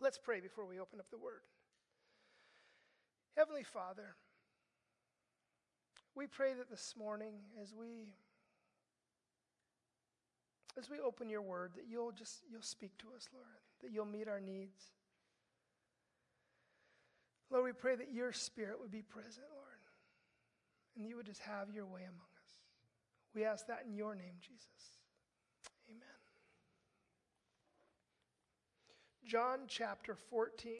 Let's 0.00 0.18
pray 0.18 0.40
before 0.40 0.66
we 0.66 0.78
open 0.78 1.00
up 1.00 1.10
the 1.10 1.18
word. 1.18 1.42
Heavenly 3.36 3.64
Father, 3.64 4.14
we 6.14 6.26
pray 6.26 6.54
that 6.54 6.70
this 6.70 6.94
morning 6.98 7.34
as 7.62 7.74
we 7.74 8.14
as 10.78 10.88
we 10.88 10.98
open 11.00 11.28
your 11.28 11.42
word 11.42 11.72
that 11.74 11.84
you'll 11.88 12.12
just 12.12 12.42
you'll 12.50 12.62
speak 12.62 12.96
to 12.98 13.06
us, 13.16 13.28
Lord, 13.32 13.46
that 13.82 13.92
you'll 13.92 14.04
meet 14.04 14.28
our 14.28 14.40
needs. 14.40 14.82
Lord, 17.50 17.64
we 17.64 17.72
pray 17.72 17.96
that 17.96 18.12
your 18.12 18.32
spirit 18.32 18.78
would 18.80 18.90
be 18.90 19.02
present, 19.02 19.46
Lord, 19.54 19.80
and 20.96 21.06
you 21.06 21.16
would 21.16 21.26
just 21.26 21.40
have 21.40 21.70
your 21.70 21.86
way 21.86 22.02
among 22.02 22.28
us. 22.44 22.52
We 23.34 23.44
ask 23.44 23.66
that 23.66 23.84
in 23.88 23.94
your 23.94 24.14
name, 24.14 24.34
Jesus. 24.40 24.97
John 29.28 29.58
chapter 29.68 30.14
14. 30.30 30.72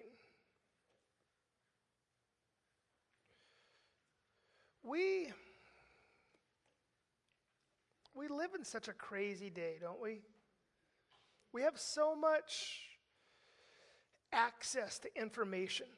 We 4.82 5.28
we 8.14 8.26
live 8.28 8.52
in 8.56 8.64
such 8.64 8.88
a 8.88 8.94
crazy 8.94 9.50
day, 9.50 9.74
don't 9.78 10.00
we? 10.00 10.22
We 11.52 11.60
have 11.60 11.78
so 11.78 12.16
much 12.16 12.78
access 14.32 14.98
to 15.00 15.14
information. 15.14 15.88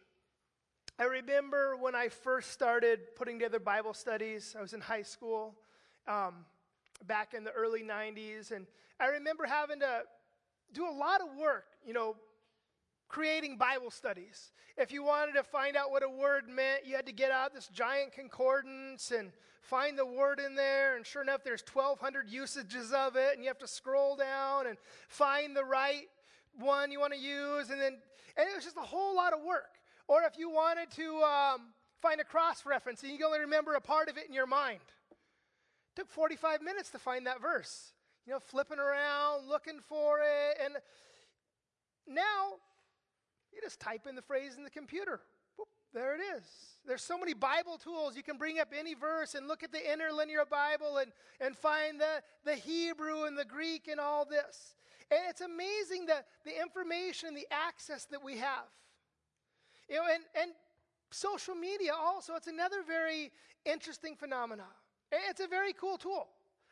I 0.98 1.04
remember 1.04 1.76
when 1.76 1.94
I 1.94 2.08
first 2.08 2.50
started 2.50 3.14
putting 3.14 3.38
together 3.38 3.60
Bible 3.60 3.94
studies, 3.94 4.56
I 4.58 4.60
was 4.60 4.72
in 4.72 4.80
high 4.80 5.02
school 5.02 5.54
um, 6.08 6.44
back 7.06 7.32
in 7.32 7.44
the 7.44 7.52
early 7.52 7.84
90s, 7.84 8.50
and 8.50 8.66
I 8.98 9.06
remember 9.06 9.46
having 9.46 9.78
to 9.78 10.02
do 10.72 10.88
a 10.88 10.90
lot 10.90 11.20
of 11.20 11.36
work, 11.36 11.66
you 11.86 11.92
know, 11.92 12.16
creating 13.10 13.56
Bible 13.56 13.90
studies. 13.90 14.52
If 14.78 14.92
you 14.92 15.02
wanted 15.02 15.32
to 15.32 15.42
find 15.42 15.76
out 15.76 15.90
what 15.90 16.02
a 16.02 16.08
word 16.08 16.48
meant, 16.48 16.86
you 16.86 16.94
had 16.94 17.06
to 17.06 17.12
get 17.12 17.30
out 17.30 17.52
this 17.52 17.68
giant 17.68 18.12
concordance 18.12 19.10
and 19.10 19.32
find 19.60 19.98
the 19.98 20.06
word 20.06 20.40
in 20.40 20.54
there. 20.54 20.96
And 20.96 21.04
sure 21.04 21.20
enough, 21.20 21.42
there's 21.44 21.64
1,200 21.70 22.30
usages 22.30 22.92
of 22.92 23.16
it, 23.16 23.34
and 23.34 23.42
you 23.42 23.48
have 23.48 23.58
to 23.58 23.68
scroll 23.68 24.16
down 24.16 24.68
and 24.68 24.78
find 25.08 25.54
the 25.54 25.64
right 25.64 26.08
one 26.58 26.92
you 26.92 27.00
want 27.00 27.12
to 27.12 27.18
use. 27.18 27.70
And 27.70 27.80
then, 27.80 27.98
and 28.36 28.48
it 28.48 28.54
was 28.54 28.64
just 28.64 28.76
a 28.76 28.80
whole 28.80 29.14
lot 29.14 29.32
of 29.32 29.40
work. 29.44 29.74
Or 30.06 30.22
if 30.22 30.38
you 30.38 30.48
wanted 30.48 30.90
to 30.92 31.22
um, 31.22 31.60
find 32.00 32.20
a 32.20 32.24
cross 32.24 32.64
reference 32.64 33.02
and 33.02 33.12
you 33.12 33.26
only 33.26 33.40
remember 33.40 33.74
a 33.74 33.80
part 33.80 34.08
of 34.08 34.16
it 34.16 34.28
in 34.28 34.34
your 34.34 34.46
mind, 34.46 34.80
it 35.10 35.96
took 35.96 36.10
45 36.10 36.62
minutes 36.62 36.90
to 36.90 36.98
find 36.98 37.26
that 37.26 37.42
verse. 37.42 37.92
You 38.24 38.34
know, 38.34 38.40
flipping 38.40 38.78
around, 38.78 39.48
looking 39.48 39.80
for 39.88 40.20
it. 40.20 40.58
And 40.64 40.74
now 42.06 42.54
you 43.52 43.60
just 43.62 43.80
type 43.80 44.06
in 44.08 44.14
the 44.14 44.22
phrase 44.22 44.56
in 44.56 44.64
the 44.64 44.70
computer. 44.70 45.20
Boop, 45.58 45.64
there 45.92 46.14
it 46.14 46.20
is. 46.36 46.44
There's 46.86 47.02
so 47.02 47.18
many 47.18 47.34
Bible 47.34 47.78
tools. 47.78 48.16
You 48.16 48.22
can 48.22 48.38
bring 48.38 48.58
up 48.58 48.68
any 48.76 48.94
verse 48.94 49.34
and 49.34 49.46
look 49.46 49.62
at 49.62 49.72
the 49.72 49.92
interlinear 49.92 50.44
Bible 50.44 50.98
and, 50.98 51.12
and 51.40 51.56
find 51.56 52.00
the, 52.00 52.22
the 52.44 52.54
Hebrew 52.54 53.24
and 53.24 53.36
the 53.36 53.44
Greek 53.44 53.88
and 53.88 54.00
all 54.00 54.24
this. 54.24 54.74
And 55.10 55.20
it's 55.28 55.40
amazing 55.40 56.06
the, 56.06 56.24
the 56.44 56.60
information, 56.60 57.34
the 57.34 57.48
access 57.50 58.04
that 58.06 58.22
we 58.22 58.38
have. 58.38 58.68
You 59.88 59.96
know, 59.96 60.02
and, 60.14 60.22
and 60.40 60.52
social 61.10 61.54
media 61.54 61.92
also, 61.98 62.34
it's 62.36 62.46
another 62.46 62.82
very 62.86 63.32
interesting 63.64 64.14
phenomenon. 64.14 64.66
It's 65.10 65.40
a 65.40 65.48
very 65.48 65.72
cool 65.72 65.98
tool. 65.98 66.28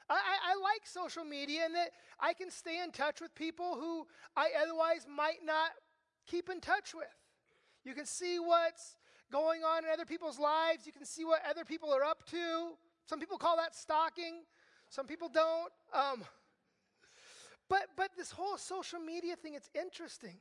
I, 0.09 0.15
I, 0.15 0.53
I, 0.53 0.63
like 0.63 0.87
social 0.87 1.25
media 1.25 1.67
in 1.67 1.73
that 1.73 1.91
I 2.21 2.33
can 2.33 2.51
stay 2.51 2.81
in 2.83 2.93
touch 2.93 3.21
with 3.21 3.35
people 3.35 3.75
who 3.75 4.07
I 4.37 4.51
otherwise 4.63 5.07
might 5.09 5.45
not 5.45 5.71
keep 6.31 6.49
in 6.49 6.61
touch 6.61 6.95
with. 6.95 7.07
You 7.85 7.95
can 7.95 8.07
see 8.07 8.39
what's 8.39 8.97
going 9.33 9.63
on 9.63 9.85
in 9.85 9.91
other 9.91 10.05
people's 10.05 10.39
lives. 10.39 10.87
You 10.87 10.93
can 10.93 11.05
see 11.05 11.25
what 11.25 11.41
other 11.49 11.65
people 11.65 11.93
are 11.93 12.05
up 12.05 12.25
to. 12.31 12.73
Some 13.07 13.21
people 13.21 13.39
call 13.39 13.57
that 13.57 13.75
stalking, 13.75 14.43
some 14.91 15.07
people 15.07 15.29
don't. 15.29 15.73
Um, 15.95 16.25
but, 17.69 17.89
but 17.97 18.11
this 18.17 18.31
whole 18.31 18.57
social 18.57 18.99
media 18.99 19.37
thing, 19.37 19.55
it's 19.55 19.71
interesting. 19.75 20.37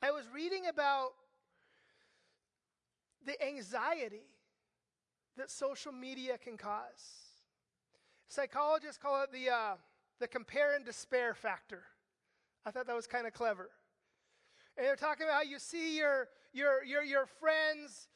I 0.00 0.10
was 0.10 0.24
reading 0.34 0.66
about 0.68 1.10
the 3.24 3.40
anxiety 3.44 4.26
that 5.36 5.50
social 5.50 5.92
media 5.92 6.38
can 6.38 6.56
cause. 6.56 7.22
Psychologists 8.28 8.98
call 8.98 9.22
it 9.22 9.32
the, 9.32 9.50
uh, 9.50 9.74
the 10.18 10.26
compare 10.26 10.74
and 10.74 10.84
despair 10.84 11.34
factor. 11.34 11.84
I 12.64 12.70
thought 12.70 12.86
that 12.86 12.96
was 12.96 13.06
kind 13.06 13.26
of 13.26 13.32
clever. 13.32 13.70
And 14.76 14.86
they're 14.86 14.96
talking 14.96 15.26
about 15.26 15.34
how 15.34 15.42
you 15.42 15.58
see 15.58 15.98
your, 15.98 16.28
your, 16.52 16.84
your, 16.84 17.02
your 17.02 17.26
friends 17.26 18.08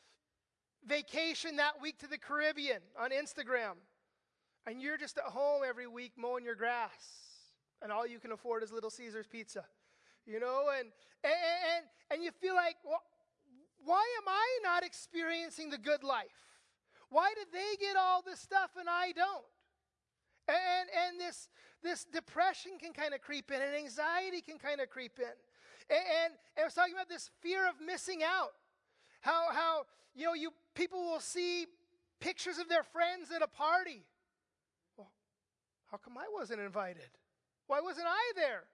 vacation 0.87 1.56
that 1.56 1.81
week 1.81 1.99
to 1.99 2.06
the 2.06 2.19
Caribbean 2.19 2.81
on 2.99 3.11
Instagram. 3.11 3.75
And 4.66 4.81
you're 4.81 4.99
just 4.99 5.19
at 5.19 5.25
home 5.25 5.62
every 5.66 5.87
week 5.87 6.12
mowing 6.16 6.45
your 6.45 6.55
grass. 6.55 6.91
And 7.83 7.93
all 7.93 8.06
you 8.06 8.19
can 8.19 8.33
afford 8.33 8.62
is 8.62 8.72
Little 8.72 8.91
Caesars 8.91 9.27
pizza. 9.27 9.65
You 10.27 10.41
know, 10.41 10.71
and, 10.77 10.89
and, 11.22 11.34
and, 11.77 11.84
and 12.11 12.22
you 12.25 12.31
feel 12.33 12.55
like, 12.55 12.77
well, 12.84 13.03
why 13.84 14.05
am 14.19 14.28
I 14.28 14.59
not 14.65 14.84
experiencing 14.84 15.71
the 15.71 15.78
good 15.78 16.03
life? 16.03 16.27
Why 17.11 17.33
did 17.37 17.47
they 17.53 17.77
get 17.78 17.97
all 17.97 18.22
this 18.22 18.41
stuff 18.41 18.71
and 18.78 18.89
I 18.89 19.12
don't? 19.12 19.45
And, 20.49 20.89
and 21.06 21.21
this, 21.21 21.49
this 21.83 22.05
depression 22.05 22.72
can 22.81 22.93
kind 22.93 23.15
of 23.15 23.21
creep 23.21 23.50
in, 23.50 23.61
and 23.61 23.75
anxiety 23.75 24.41
can 24.41 24.59
kind 24.59 24.81
of 24.81 24.91
creep 24.91 25.19
in. 25.19 25.34
And, 25.88 25.98
and, 25.98 26.32
and 26.56 26.62
I 26.62 26.64
was 26.64 26.74
talking 26.74 26.94
about 26.94 27.08
this 27.08 27.30
fear 27.41 27.69
of 27.69 27.74
missing 27.84 28.22
out. 28.22 28.52
How, 29.20 29.47
how 29.52 29.82
you 30.14 30.24
know, 30.24 30.34
you, 30.34 30.50
people 30.74 31.02
will 31.04 31.20
see 31.20 31.66
pictures 32.20 32.58
of 32.58 32.69
their 32.69 32.82
friends 32.82 33.30
at 33.34 33.42
a 33.42 33.47
party. 33.47 34.04
Well, 34.97 35.10
how 35.91 35.98
come 35.98 36.16
I 36.16 36.26
wasn't 36.32 36.60
invited? 36.60 37.10
Why 37.66 37.80
wasn't 37.80 38.06
I 38.08 38.32
there? 38.34 38.64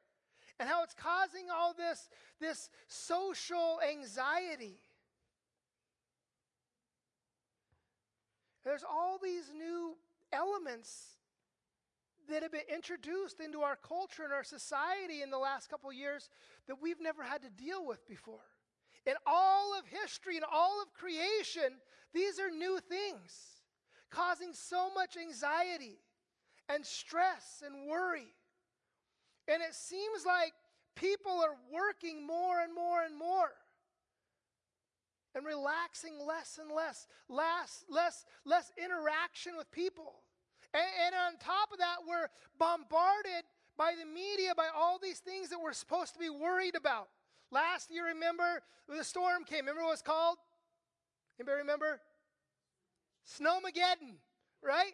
And 0.60 0.68
how 0.68 0.82
it's 0.84 0.94
causing 0.94 1.46
all 1.50 1.74
this, 1.74 2.08
this 2.40 2.70
social 2.86 3.80
anxiety. 3.90 4.78
There's 8.64 8.84
all 8.84 9.18
these 9.22 9.50
new 9.56 9.96
elements 10.32 11.16
that 12.28 12.43
have 12.43 12.53
been 12.53 12.60
introduced 12.72 13.41
into 13.41 13.60
our 13.60 13.77
culture 13.77 14.25
and 14.25 14.33
our 14.33 14.44
society 14.44 15.22
in 15.22 15.31
the 15.31 15.38
last 15.38 15.69
couple 15.69 15.93
years 15.93 16.28
that 16.66 16.81
we've 16.81 17.00
never 17.00 17.22
had 17.22 17.43
to 17.43 17.50
deal 17.50 17.87
with 17.87 18.06
before. 18.09 18.44
In 19.06 19.15
all 19.27 19.78
of 19.78 19.87
history 19.87 20.37
and 20.37 20.44
all 20.50 20.83
of 20.83 20.93
creation, 20.94 21.78
these 22.15 22.38
are 22.38 22.50
new 22.50 22.78
things, 22.88 23.62
causing 24.10 24.53
so 24.53 24.93
much 24.94 25.16
anxiety 25.16 25.99
and 26.69 26.84
stress 26.87 27.62
and 27.65 27.88
worry. 27.88 28.33
And 29.49 29.62
it 29.62 29.75
seems 29.75 30.25
like 30.25 30.53
people 30.94 31.33
are 31.33 31.56
working 31.72 32.25
more 32.27 32.60
and 32.60 32.75
more 32.75 33.03
and 33.03 33.16
more 33.16 33.50
and 35.34 35.44
relaxing 35.47 36.15
less 36.27 36.59
and 36.60 36.71
less, 36.71 37.06
less, 37.28 37.84
less, 37.89 38.25
less 38.44 38.71
interaction 38.83 39.56
with 39.56 39.71
people. 39.72 40.22
And, 40.75 40.84
and 41.06 41.15
on 41.15 41.38
top 41.38 41.72
of 41.72 41.78
that, 41.78 41.97
we're 42.09 42.28
bombarded 42.59 43.44
by 43.77 43.94
the 43.99 44.06
media, 44.06 44.55
by 44.56 44.69
all 44.75 44.99
these 45.03 45.19
things 45.19 45.50
that 45.50 45.60
we're 45.60 45.72
supposed 45.72 46.15
to 46.15 46.19
be 46.19 46.31
worried 46.31 46.77
about. 46.77 47.09
Last 47.50 47.91
year, 47.91 48.06
remember, 48.06 48.62
the 48.88 49.05
storm 49.05 49.44
came. 49.44 49.60
Remember 49.60 49.83
what 49.83 49.88
it 49.88 49.93
was 49.93 50.03
called? 50.03 50.38
Anybody 51.38 51.59
remember? 51.59 52.00
Snowmageddon, 53.38 54.16
right? 54.62 54.93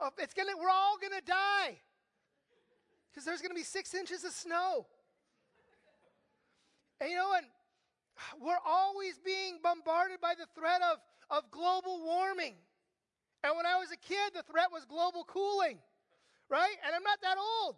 Oh, 0.00 0.10
it's 0.18 0.34
gonna, 0.34 0.52
we're 0.58 0.70
all 0.70 0.96
gonna 1.00 1.20
die 1.20 1.78
because 3.10 3.24
there's 3.24 3.42
gonna 3.42 3.54
be 3.54 3.64
six 3.64 3.94
inches 3.94 4.24
of 4.24 4.32
snow. 4.32 4.86
And 7.00 7.10
you 7.10 7.16
know, 7.16 7.32
and 7.36 7.46
we're 8.40 8.62
always 8.66 9.18
being 9.18 9.58
bombarded 9.62 10.20
by 10.20 10.34
the 10.38 10.46
threat 10.54 10.80
of, 10.82 10.98
of 11.30 11.50
global 11.50 12.04
warming. 12.04 12.54
And 13.44 13.56
when 13.56 13.66
I 13.66 13.78
was 13.78 13.90
a 13.92 13.96
kid, 13.96 14.34
the 14.34 14.42
threat 14.42 14.72
was 14.72 14.84
global 14.84 15.24
cooling, 15.24 15.78
right? 16.48 16.76
And 16.84 16.94
I'm 16.94 17.02
not 17.02 17.20
that 17.22 17.36
old. 17.38 17.76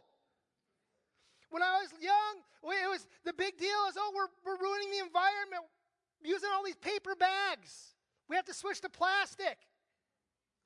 When 1.50 1.62
I 1.62 1.82
was 1.82 1.92
young, 2.00 2.42
it 2.62 2.88
was 2.88 3.06
the 3.24 3.32
big 3.32 3.58
deal 3.58 3.80
is 3.88 3.96
oh, 3.98 4.12
we're, 4.14 4.30
we're 4.46 4.58
ruining 4.58 4.90
the 4.90 5.04
environment 5.04 5.64
using 6.22 6.48
all 6.54 6.64
these 6.64 6.76
paper 6.76 7.14
bags. 7.14 7.94
We 8.28 8.36
have 8.36 8.44
to 8.46 8.54
switch 8.54 8.80
to 8.82 8.88
plastic. 8.88 9.58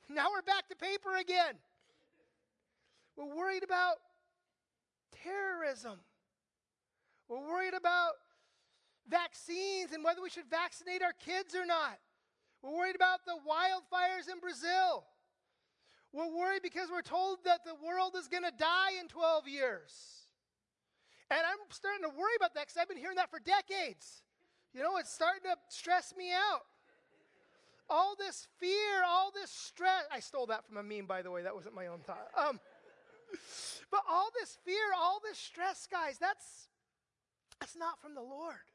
Now 0.08 0.26
we're 0.30 0.42
back 0.42 0.68
to 0.68 0.76
paper 0.76 1.16
again. 1.16 1.54
We're 3.16 3.34
worried 3.34 3.64
about 3.64 3.96
terrorism. 5.22 6.00
We're 7.28 7.40
worried 7.40 7.74
about 7.74 8.12
vaccines 9.08 9.92
and 9.92 10.04
whether 10.04 10.20
we 10.20 10.30
should 10.30 10.50
vaccinate 10.50 11.02
our 11.02 11.12
kids 11.12 11.54
or 11.54 11.64
not. 11.64 11.98
We're 12.64 12.72
worried 12.72 12.96
about 12.96 13.20
the 13.26 13.36
wildfires 13.44 14.32
in 14.32 14.40
Brazil. 14.40 15.04
We're 16.14 16.32
worried 16.34 16.62
because 16.62 16.88
we're 16.90 17.02
told 17.02 17.44
that 17.44 17.60
the 17.64 17.74
world 17.74 18.14
is 18.18 18.26
going 18.26 18.44
to 18.44 18.52
die 18.56 18.96
in 18.98 19.08
12 19.08 19.48
years. 19.48 19.92
And 21.30 21.40
I'm 21.40 21.58
starting 21.68 22.04
to 22.04 22.08
worry 22.08 22.32
about 22.38 22.54
that 22.54 22.66
because 22.66 22.80
I've 22.80 22.88
been 22.88 22.96
hearing 22.96 23.16
that 23.16 23.30
for 23.30 23.38
decades. 23.38 24.22
You 24.72 24.82
know, 24.82 24.96
it's 24.96 25.12
starting 25.12 25.42
to 25.42 25.56
stress 25.68 26.14
me 26.16 26.32
out. 26.32 26.62
All 27.90 28.16
this 28.18 28.48
fear, 28.58 29.04
all 29.06 29.30
this 29.34 29.50
stress. 29.50 30.04
I 30.10 30.20
stole 30.20 30.46
that 30.46 30.66
from 30.66 30.78
a 30.78 30.82
meme, 30.82 31.06
by 31.06 31.20
the 31.20 31.30
way. 31.30 31.42
That 31.42 31.54
wasn't 31.54 31.74
my 31.74 31.88
own 31.88 32.00
thought. 32.00 32.28
Um, 32.38 32.60
but 33.90 34.00
all 34.08 34.30
this 34.40 34.56
fear, 34.64 34.94
all 34.96 35.20
this 35.22 35.38
stress, 35.38 35.86
guys, 35.90 36.16
that's, 36.18 36.68
that's 37.60 37.76
not 37.76 38.00
from 38.00 38.14
the 38.14 38.22
Lord. 38.22 38.72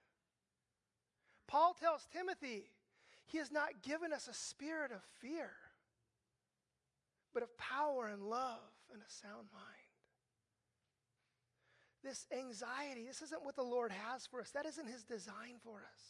Paul 1.48 1.76
tells 1.80 2.06
Timothy, 2.14 2.70
he 3.30 3.38
has 3.38 3.52
not 3.52 3.84
given 3.84 4.12
us 4.12 4.28
a 4.28 4.34
spirit 4.34 4.92
of 4.92 5.04
fear, 5.22 5.52
but 7.32 7.44
of 7.44 7.56
power 7.58 8.08
and 8.08 8.24
love 8.24 8.58
and 8.92 9.02
a 9.02 9.12
sound 9.12 9.48
mind. 9.54 9.90
This 12.04 12.26
anxiety, 12.36 13.06
this 13.06 13.22
isn't 13.22 13.46
what 13.46 13.56
the 13.56 13.62
Lord 13.62 13.92
has 13.92 14.26
for 14.26 14.42
us. 14.42 14.50
That 14.52 14.66
isn't 14.66 14.88
his 14.88 15.04
design 15.04 15.60
for 15.64 15.78
us. 15.78 16.02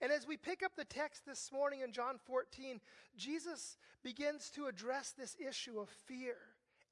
And 0.00 0.10
as 0.10 0.26
we 0.26 0.38
pick 0.38 0.62
up 0.62 0.72
the 0.74 0.84
text 0.86 1.26
this 1.26 1.50
morning 1.52 1.80
in 1.80 1.92
John 1.92 2.16
14, 2.24 2.80
Jesus 3.16 3.76
begins 4.02 4.48
to 4.50 4.66
address 4.66 5.12
this 5.12 5.36
issue 5.38 5.78
of 5.78 5.90
fear 6.06 6.36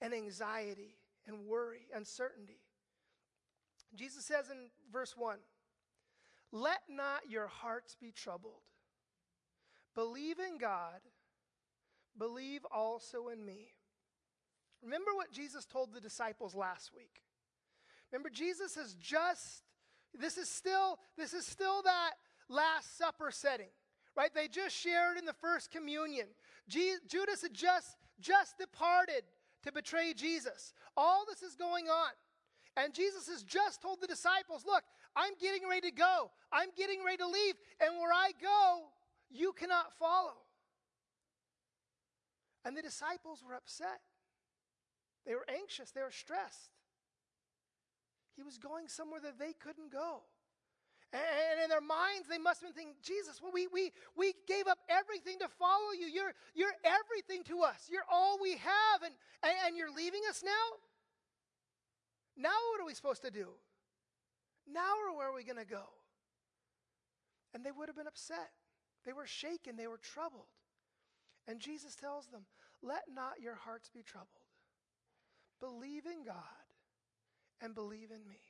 and 0.03 0.13
anxiety 0.13 0.97
and 1.27 1.47
worry, 1.47 1.87
uncertainty. 1.95 2.61
Jesus 3.95 4.27
says 4.27 4.51
in 4.51 4.69
verse 4.93 5.15
1 5.17 5.39
Let 6.53 6.81
not 6.91 7.31
your 7.31 7.47
hearts 7.47 7.97
be 7.99 8.11
troubled. 8.11 8.61
Believe 9.95 10.39
in 10.39 10.59
God, 10.59 11.01
believe 12.19 12.65
also 12.71 13.29
in 13.29 13.45
me. 13.45 13.75
Remember 14.83 15.15
what 15.15 15.33
Jesus 15.33 15.65
told 15.65 15.93
the 15.93 16.01
disciples 16.01 16.55
last 16.55 16.93
week. 16.95 17.23
Remember, 18.13 18.29
Jesus 18.29 18.75
has 18.75 18.95
just, 18.95 19.63
this 20.13 20.37
is 20.37 20.49
still, 20.49 20.99
this 21.17 21.33
is 21.33 21.47
still 21.47 21.83
that 21.83 22.13
Last 22.49 22.99
Supper 22.99 23.31
setting, 23.31 23.71
right? 24.17 24.31
They 24.35 24.49
just 24.49 24.77
shared 24.77 25.17
in 25.17 25.25
the 25.25 25.33
first 25.33 25.71
communion. 25.71 26.27
Je- 26.69 26.99
Judas 27.09 27.43
had 27.43 27.55
just, 27.55 27.97
just 28.21 28.59
departed 28.59 29.23
to 29.65 29.73
betray 29.73 30.13
Jesus. 30.13 30.75
All 30.97 31.25
this 31.29 31.43
is 31.43 31.57
going 31.57 31.87
on. 31.89 32.11
And 32.77 32.93
Jesus 32.93 33.29
has 33.29 33.43
just 33.43 33.81
told 33.81 34.01
the 34.01 34.07
disciples, 34.07 34.65
Look, 34.67 34.83
I'm 35.17 35.35
getting 35.41 35.69
ready 35.69 35.91
to 35.91 35.95
go. 35.95 36.31
I'm 36.53 36.69
getting 36.77 37.05
ready 37.05 37.19
to 37.19 37.27
leave. 37.27 37.55
And 37.81 37.99
where 37.99 38.13
I 38.13 38.33
go, 38.41 38.83
you 39.35 39.53
cannot 39.53 39.93
follow. 39.99 40.39
And 42.65 42.77
the 42.77 42.83
disciples 42.83 43.43
were 43.47 43.55
upset. 43.55 44.01
They 45.27 45.35
were 45.35 45.47
anxious. 45.51 45.91
They 45.91 46.03
were 46.03 46.15
stressed. 46.15 46.71
He 48.37 48.43
was 48.43 48.59
going 48.59 48.89
somewhere 48.89 49.21
that 49.21 49.39
they 49.39 49.53
couldn't 49.53 49.93
go. 49.93 50.23
And 51.13 51.63
in 51.63 51.69
their 51.69 51.81
minds, 51.81 52.27
they 52.29 52.39
must 52.39 52.61
have 52.61 52.71
been 52.71 52.75
thinking, 52.75 52.97
Jesus, 53.03 53.41
well, 53.41 53.53
we, 53.53 53.69
we, 53.69 53.93
we 54.17 54.35
gave 54.49 54.67
up 54.67 54.79
everything 54.89 55.39
to 55.41 55.49
follow 55.49 55.93
you. 55.99 56.07
You're, 56.07 56.33
you're 56.55 56.75
everything 56.83 57.45
to 57.45 57.63
us. 57.63 57.89
You're 57.91 58.07
all 58.11 58.39
we 58.41 58.53
have. 58.53 59.03
And, 59.05 59.15
and, 59.43 59.53
and 59.67 59.77
you're 59.77 59.95
leaving 59.95 60.23
us 60.29 60.43
now? 60.45 60.51
Now, 62.37 62.59
what 62.73 62.83
are 62.83 62.87
we 62.87 62.95
supposed 62.95 63.23
to 63.23 63.31
do? 63.31 63.51
Now, 64.67 64.95
where 65.17 65.29
are 65.29 65.35
we 65.35 65.45
going 65.45 65.59
to 65.59 65.65
go? 65.65 65.85
And 67.55 67.65
they 67.65 67.71
would 67.71 67.89
have 67.89 67.97
been 67.97 68.09
upset. 68.09 68.51
They 69.05 69.13
were 69.13 69.27
shaken. 69.27 69.77
They 69.77 69.87
were 69.87 69.99
troubled. 69.99 70.47
And 71.47 71.61
Jesus 71.61 71.95
tells 71.95 72.27
them, 72.27 72.47
Let 72.83 73.03
not 73.15 73.41
your 73.41 73.55
hearts 73.55 73.91
be 73.93 74.03
troubled. 74.03 74.29
Believe 75.61 76.07
in 76.07 76.25
God 76.25 76.35
and 77.61 77.75
believe 77.75 78.11
in 78.11 78.29
me. 78.29 78.41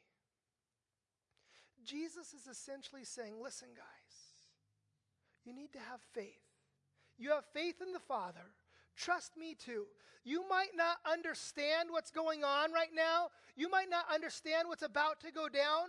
Jesus 1.84 2.32
is 2.32 2.46
essentially 2.46 3.04
saying, 3.04 3.34
listen, 3.40 3.68
guys, 3.76 4.16
you 5.44 5.54
need 5.54 5.72
to 5.72 5.78
have 5.78 6.00
faith. 6.12 6.40
You 7.18 7.30
have 7.30 7.44
faith 7.52 7.76
in 7.80 7.92
the 7.92 8.00
Father. 8.00 8.52
Trust 8.96 9.36
me 9.36 9.54
too. 9.54 9.84
You 10.24 10.48
might 10.48 10.74
not 10.74 10.96
understand 11.10 11.90
what's 11.90 12.10
going 12.10 12.42
on 12.42 12.72
right 12.72 12.88
now. 12.94 13.28
You 13.56 13.68
might 13.68 13.90
not 13.90 14.06
understand 14.12 14.68
what's 14.68 14.82
about 14.82 15.20
to 15.20 15.30
go 15.30 15.48
down, 15.48 15.88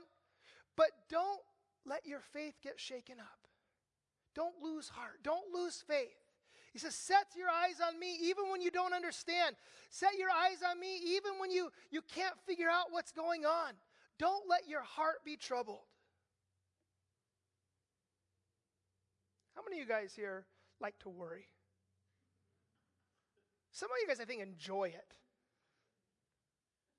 but 0.76 0.90
don't 1.10 1.42
let 1.86 2.06
your 2.06 2.20
faith 2.20 2.56
get 2.62 2.80
shaken 2.80 3.20
up. 3.20 3.45
Don't 4.36 4.62
lose 4.62 4.90
heart. 4.90 5.24
Don't 5.24 5.54
lose 5.54 5.84
faith. 5.88 6.20
He 6.74 6.80
says, 6.80 6.94
Set 6.94 7.28
your 7.38 7.48
eyes 7.48 7.80
on 7.86 7.98
me 7.98 8.18
even 8.24 8.52
when 8.52 8.62
you 8.62 8.70
don't 8.70 8.94
understand. 8.94 9.56
Set 9.90 10.18
your 10.18 10.30
eyes 10.30 10.58
on 10.70 10.80
me 10.80 10.98
even 11.16 11.40
when 11.40 11.50
you, 11.50 11.70
you 11.90 12.02
can't 12.14 12.36
figure 12.46 12.70
out 12.70 12.88
what's 12.92 13.14
going 13.14 13.46
on. 13.46 13.74
Don't 14.20 14.44
let 14.50 14.68
your 14.68 14.82
heart 14.82 15.24
be 15.24 15.38
troubled. 15.38 15.88
How 19.56 19.62
many 19.64 19.82
of 19.82 19.88
you 19.88 19.94
guys 19.94 20.14
here 20.14 20.46
like 20.82 21.00
to 21.00 21.10
worry? 21.10 21.48
Some 23.72 23.90
of 23.90 23.98
you 24.02 24.08
guys, 24.08 24.20
I 24.20 24.26
think, 24.26 24.42
enjoy 24.42 24.86
it. 24.86 25.14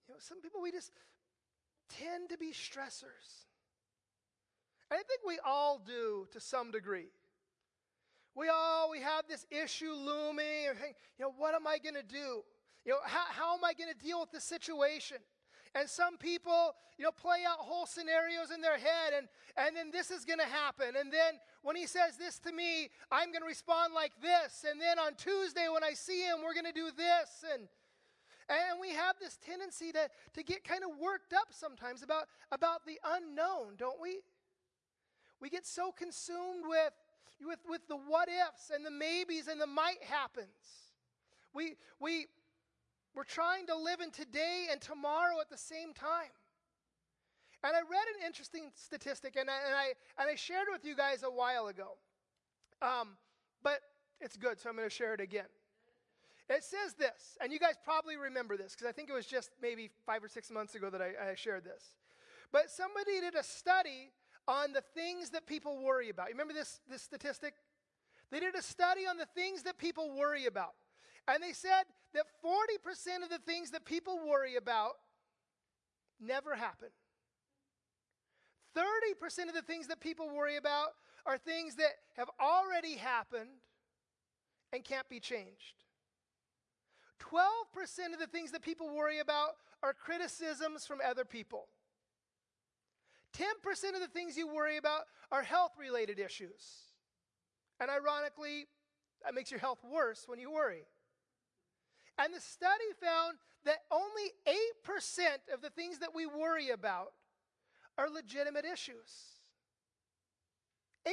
You 0.09 0.15
know, 0.15 0.19
some 0.21 0.41
people, 0.41 0.63
we 0.63 0.73
just 0.73 0.91
tend 1.89 2.31
to 2.31 2.39
be 2.39 2.53
stressors. 2.53 3.45
I 4.91 4.97
think 4.97 5.21
we 5.27 5.39
all 5.45 5.83
do 5.85 6.29
to 6.33 6.41
some 6.41 6.71
degree. 6.71 7.09
We 8.37 8.49
all, 8.49 8.91
we 8.91 9.01
have 9.01 9.25
this 9.27 9.47
issue 9.51 9.93
looming. 9.93 10.77
You 11.19 11.25
know, 11.25 11.33
what 11.39 11.55
am 11.55 11.67
I 11.67 11.79
going 11.79 11.95
to 11.95 12.03
do? 12.03 12.45
You 12.85 12.93
know, 12.93 12.99
how, 13.05 13.25
how 13.31 13.55
am 13.57 13.65
I 13.65 13.73
going 13.73 13.93
to 13.93 13.99
deal 13.99 14.21
with 14.21 14.31
this 14.31 14.45
situation? 14.45 15.17
And 15.75 15.89
some 15.89 16.17
people, 16.17 16.75
you 16.99 17.05
know, 17.05 17.11
play 17.11 17.45
out 17.49 17.59
whole 17.59 17.87
scenarios 17.87 18.51
in 18.55 18.61
their 18.61 18.79
head, 18.79 19.13
and, 19.17 19.29
and 19.57 19.77
then 19.77 19.91
this 19.91 20.11
is 20.11 20.25
going 20.25 20.39
to 20.39 20.47
happen. 20.47 20.97
And 20.99 21.13
then 21.13 21.41
when 21.63 21.77
he 21.77 21.87
says 21.87 22.17
this 22.17 22.39
to 22.41 22.53
me, 22.53 22.89
I'm 23.11 23.33
going 23.33 23.43
to 23.43 23.49
respond 23.49 23.93
like 23.95 24.13
this. 24.23 24.65
And 24.69 24.81
then 24.81 24.99
on 24.99 25.15
Tuesday, 25.17 25.67
when 25.73 25.83
I 25.83 25.93
see 25.95 26.23
him, 26.23 26.37
we're 26.45 26.55
going 26.55 26.73
to 26.73 26.73
do 26.73 26.91
this. 26.97 27.45
And, 27.53 27.69
and 28.49 28.81
we 28.81 28.91
have 28.91 29.17
this 29.21 29.39
tendency 29.45 29.93
to, 29.93 30.09
to 30.35 30.43
get 30.43 30.63
kind 30.63 30.83
of 30.85 30.99
worked 30.99 31.33
up 31.33 31.49
sometimes 31.51 32.03
about, 32.03 32.25
about 32.53 32.87
the 32.87 33.01
unknown, 33.05 33.77
don't 33.77 34.01
we? 34.01 34.21
We 35.41 35.51
get 35.51 35.67
so 35.67 35.91
consumed 35.91 36.65
with, 36.67 36.93
with, 37.45 37.59
with 37.69 37.87
the 37.89 37.97
what 37.97 38.29
ifs 38.29 38.71
and 38.75 38.85
the 38.85 38.91
maybes 38.91 39.49
and 39.49 39.61
the 39.61 39.67
might 39.67 40.03
happens. 40.03 40.93
We, 41.55 41.77
we, 42.01 42.27
we're 43.15 43.25
trying 43.25 43.67
to 43.69 43.77
live 43.77 44.01
in 44.01 44.11
today 44.11 44.67
and 44.71 44.81
tomorrow 44.81 45.41
at 45.41 45.51
the 45.51 45.59
same 45.59 45.93
time. 45.95 46.33
And 47.65 47.75
I 47.75 47.81
read 47.81 48.07
an 48.19 48.27
interesting 48.27 48.71
statistic, 48.75 49.37
and 49.37 49.49
I, 49.51 49.57
and 49.67 49.75
I, 49.75 49.87
and 50.21 50.31
I 50.31 50.35
shared 50.35 50.69
it 50.69 50.73
with 50.73 50.85
you 50.85 50.95
guys 50.95 51.23
a 51.23 51.31
while 51.31 51.67
ago. 51.67 51.97
Um, 52.83 53.17
but 53.63 53.81
it's 54.21 54.37
good, 54.37 54.61
so 54.61 54.69
I'm 54.69 54.77
going 54.77 54.89
to 54.89 54.95
share 54.95 55.15
it 55.15 55.21
again. 55.21 55.49
It 56.49 56.63
says 56.63 56.95
this, 56.95 57.37
and 57.41 57.53
you 57.53 57.59
guys 57.59 57.75
probably 57.83 58.17
remember 58.17 58.57
this 58.57 58.73
because 58.73 58.87
I 58.87 58.93
think 58.93 59.09
it 59.09 59.13
was 59.13 59.27
just 59.27 59.51
maybe 59.61 59.91
five 60.05 60.23
or 60.23 60.29
six 60.29 60.51
months 60.51 60.77
ago 60.77 60.91
that 60.91 61.03
I, 61.03 61.31
I 61.31 61.35
shared 61.35 61.65
this. 61.65 61.97
But 62.53 62.71
somebody 62.71 63.21
did 63.21 63.35
a 63.35 63.43
study 63.43 64.13
on 64.49 64.73
the 64.73 64.83
things 64.95 65.31
that 65.31 65.47
people 65.47 65.83
worry 65.83 66.09
about. 66.09 66.29
You 66.29 66.35
remember 66.35 66.55
this, 66.55 66.81
this 66.89 67.03
statistic? 67.03 67.55
They 68.31 68.41
did 68.41 68.55
a 68.55 68.63
study 68.63 69.03
on 69.09 69.17
the 69.17 69.27
things 69.27 69.63
that 69.63 69.79
people 69.79 70.17
worry 70.17 70.47
about. 70.47 70.75
And 71.29 71.43
they 71.43 71.53
said 71.53 71.85
that 72.15 72.27
40% 72.45 73.23
of 73.23 73.31
the 73.31 73.39
things 73.39 73.71
that 73.73 73.85
people 73.85 74.21
worry 74.29 74.57
about 74.57 74.93
never 76.21 76.55
happen. 76.55 76.89
30% 78.77 79.49
of 79.49 79.55
the 79.55 79.63
things 79.63 79.89
that 79.89 80.01
people 80.01 80.29
worry 80.35 80.57
about 80.57 80.89
are 81.25 81.39
things 81.39 81.77
that 81.77 81.93
have 82.17 82.29
already 82.41 82.97
happened 82.97 83.49
and 84.73 84.85
can't 84.85 85.09
be 85.09 85.19
changed. 85.19 85.75
12% 87.21 88.13
of 88.13 88.21
the 88.21 88.27
things 88.27 88.53
that 88.53 88.63
people 88.63 88.95
worry 88.95 89.19
about 89.19 89.51
are 89.83 89.93
criticisms 89.93 90.87
from 90.87 90.99
other 91.05 91.25
people. 91.25 91.69
10% 93.35 93.95
of 93.95 94.01
the 94.01 94.09
things 94.09 94.37
you 94.37 94.47
worry 94.47 94.77
about 94.77 95.03
are 95.31 95.43
health 95.43 95.73
related 95.79 96.19
issues. 96.19 96.93
And 97.81 97.91
ironically, 97.91 98.67
that 99.25 99.35
makes 99.35 99.51
your 99.51 99.61
health 99.61 99.81
worse 99.85 100.25
when 100.27 100.39
you 100.39 100.51
worry. 100.53 100.85
And 102.19 102.33
the 102.33 102.41
study 102.41 102.85
found 103.01 103.37
that 103.65 103.79
only 103.91 104.33
8% 104.47 105.53
of 105.53 105.61
the 105.61 105.71
things 105.71 105.99
that 105.99 106.15
we 106.15 106.27
worry 106.27 106.71
about 106.71 107.13
are 107.99 108.09
legitimate 108.09 108.65
issues. 108.65 109.37
8%. 111.07 111.13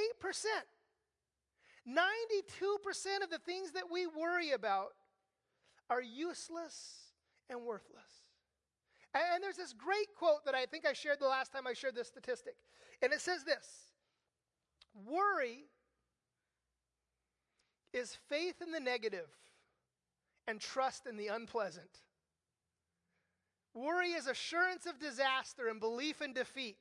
92% 1.87 3.23
of 3.23 3.29
the 3.29 3.39
things 3.39 3.71
that 3.71 3.91
we 3.91 4.07
worry 4.07 4.51
about 4.51 4.93
are 5.89 6.01
useless 6.01 7.11
and 7.49 7.61
worthless. 7.63 8.22
And 9.13 9.43
there's 9.43 9.57
this 9.57 9.73
great 9.73 10.07
quote 10.17 10.43
that 10.45 10.55
I 10.55 10.65
think 10.65 10.85
I 10.85 10.93
shared 10.93 11.19
the 11.19 11.27
last 11.27 11.51
time 11.51 11.67
I 11.67 11.73
shared 11.73 11.95
this 11.95 12.07
statistic. 12.07 12.55
And 13.01 13.13
it 13.13 13.21
says 13.21 13.43
this 13.43 13.91
Worry 15.05 15.65
is 17.93 18.17
faith 18.27 18.61
in 18.61 18.71
the 18.71 18.79
negative 18.79 19.29
and 20.47 20.59
trust 20.59 21.05
in 21.05 21.15
the 21.15 21.27
unpleasant. 21.27 22.01
Worry 23.73 24.09
is 24.09 24.27
assurance 24.27 24.85
of 24.85 24.99
disaster 24.99 25.67
and 25.67 25.79
belief 25.79 26.21
in 26.21 26.33
defeat. 26.33 26.77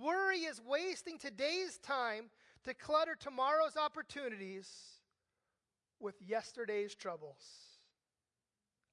Worry 0.00 0.40
is 0.40 0.60
wasting 0.66 1.18
today's 1.18 1.78
time 1.78 2.30
to 2.64 2.74
clutter 2.74 3.16
tomorrow's 3.18 3.76
opportunities 3.76 4.68
with 6.00 6.14
yesterday's 6.26 6.94
troubles. 6.94 7.36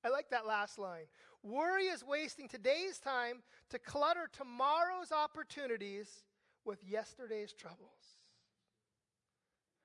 I 0.04 0.10
like 0.10 0.30
that 0.32 0.46
last 0.46 0.78
line. 0.78 1.06
Worry 1.44 1.86
is 1.86 2.04
wasting 2.04 2.48
today's 2.48 3.00
time 3.00 3.42
to 3.70 3.80
clutter 3.80 4.30
tomorrow's 4.32 5.12
opportunities 5.12 6.08
with 6.66 6.84
yesterday's 6.84 7.54
troubles. 7.54 8.20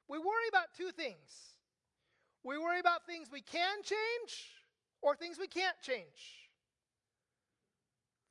We 0.09 0.19
worry 0.19 0.49
about 0.51 0.75
two 0.77 0.91
things 0.91 1.57
we 2.47 2.59
worry 2.59 2.79
about 2.79 3.05
things 3.07 3.27
we 3.33 3.41
can 3.41 3.83
change 3.83 4.53
or 5.03 5.17
things 5.17 5.37
we 5.37 5.49
can't 5.49 5.75
change. 5.83 6.47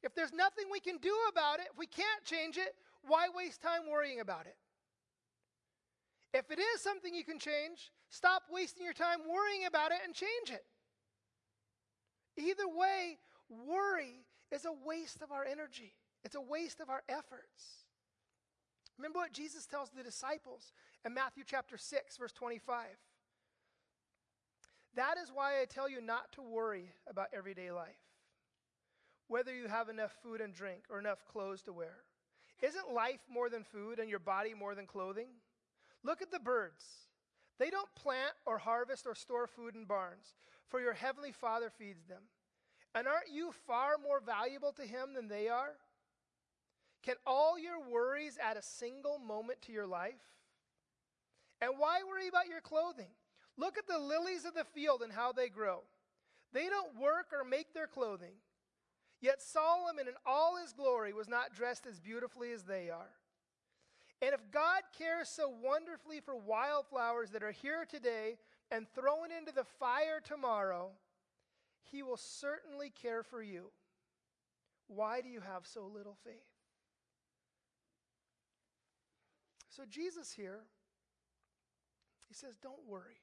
If 0.03 0.15
there's 0.15 0.31
nothing 0.31 0.65
we 0.71 0.79
can 0.79 0.97
do 0.99 1.13
about 1.29 1.59
it, 1.59 1.67
if 1.69 1.77
we 1.77 1.85
can't 1.85 2.23
change 2.23 2.55
it, 2.55 2.75
why 3.05 3.27
waste 3.35 3.61
time 3.61 3.91
worrying 3.91 4.21
about 4.21 4.45
it? 4.45 4.55
If 6.33 6.49
it 6.49 6.59
is 6.59 6.79
something 6.79 7.13
you 7.13 7.25
can 7.25 7.39
change, 7.39 7.91
stop 8.09 8.43
wasting 8.49 8.85
your 8.85 8.93
time 8.93 9.19
worrying 9.27 9.65
about 9.67 9.91
it 9.91 9.97
and 10.05 10.13
change 10.13 10.49
it. 10.49 10.63
Either 12.37 12.67
way, 12.67 13.17
worry 13.49 14.25
is 14.51 14.65
a 14.65 14.73
waste 14.85 15.21
of 15.21 15.31
our 15.31 15.45
energy, 15.45 15.93
it's 16.23 16.35
a 16.35 16.41
waste 16.41 16.79
of 16.79 16.89
our 16.89 17.03
efforts. 17.07 17.85
Remember 18.97 19.19
what 19.19 19.33
Jesus 19.33 19.65
tells 19.65 19.89
the 19.89 20.03
disciples 20.03 20.71
in 21.03 21.13
Matthew 21.13 21.43
chapter 21.45 21.77
6, 21.77 22.17
verse 22.17 22.31
25. 22.31 22.85
That 24.95 25.17
is 25.21 25.31
why 25.33 25.61
I 25.61 25.65
tell 25.65 25.89
you 25.89 25.99
not 25.99 26.31
to 26.33 26.41
worry 26.41 26.93
about 27.05 27.27
everyday 27.35 27.71
life, 27.71 27.99
whether 29.27 29.53
you 29.53 29.67
have 29.67 29.89
enough 29.89 30.13
food 30.23 30.39
and 30.39 30.53
drink 30.53 30.85
or 30.89 30.97
enough 30.97 31.25
clothes 31.25 31.61
to 31.63 31.73
wear. 31.73 31.97
Isn't 32.61 32.93
life 32.93 33.19
more 33.29 33.49
than 33.49 33.65
food 33.65 33.99
and 33.99 34.09
your 34.09 34.19
body 34.19 34.53
more 34.53 34.75
than 34.75 34.85
clothing? 34.85 35.27
Look 36.03 36.21
at 36.21 36.31
the 36.31 36.39
birds. 36.39 36.85
They 37.59 37.69
don't 37.69 37.93
plant 37.95 38.33
or 38.45 38.57
harvest 38.57 39.05
or 39.05 39.15
store 39.15 39.47
food 39.47 39.75
in 39.75 39.83
barns, 39.85 40.35
for 40.69 40.79
your 40.81 40.93
heavenly 40.93 41.31
Father 41.31 41.69
feeds 41.69 42.05
them. 42.05 42.21
And 42.93 43.07
aren't 43.07 43.31
you 43.31 43.51
far 43.67 43.97
more 44.01 44.21
valuable 44.21 44.71
to 44.73 44.83
Him 44.83 45.13
than 45.13 45.27
they 45.27 45.47
are? 45.49 45.73
Can 47.03 47.15
all 47.27 47.59
your 47.59 47.79
worries 47.87 48.39
add 48.41 48.57
a 48.57 48.63
single 48.63 49.19
moment 49.19 49.61
to 49.63 49.71
your 49.71 49.85
life? 49.85 50.15
And 51.61 51.73
why 51.77 51.99
worry 52.07 52.27
about 52.27 52.47
your 52.47 52.61
clothing? 52.61 53.11
Look 53.57 53.77
at 53.77 53.87
the 53.87 53.99
lilies 53.99 54.45
of 54.45 54.53
the 54.53 54.65
field 54.73 55.01
and 55.01 55.13
how 55.13 55.31
they 55.31 55.49
grow. 55.49 55.81
They 56.51 56.67
don't 56.67 56.99
work 56.99 57.27
or 57.31 57.47
make 57.47 57.73
their 57.73 57.87
clothing. 57.87 58.35
Yet 59.21 59.41
Solomon 59.41 60.07
in 60.07 60.15
all 60.25 60.57
his 60.57 60.73
glory 60.73 61.13
was 61.13 61.27
not 61.27 61.53
dressed 61.53 61.85
as 61.85 61.99
beautifully 61.99 62.51
as 62.51 62.63
they 62.63 62.89
are. 62.89 63.11
And 64.21 64.33
if 64.33 64.51
God 64.51 64.81
cares 64.97 65.29
so 65.29 65.49
wonderfully 65.49 66.21
for 66.21 66.35
wildflowers 66.35 67.31
that 67.31 67.43
are 67.43 67.51
here 67.51 67.85
today 67.89 68.37
and 68.75 68.85
thrown 68.93 69.31
into 69.31 69.53
the 69.53 69.63
fire 69.63 70.19
tomorrow, 70.21 70.89
he 71.91 72.03
will 72.03 72.17
certainly 72.17 72.89
care 72.89 73.23
for 73.23 73.41
you. 73.41 73.71
Why 74.87 75.21
do 75.21 75.29
you 75.29 75.39
have 75.39 75.65
so 75.65 75.85
little 75.85 76.17
faith? 76.25 76.33
So, 79.69 79.83
Jesus 79.89 80.33
here, 80.33 80.59
he 82.27 82.33
says, 82.33 82.57
Don't 82.61 82.85
worry. 82.85 83.21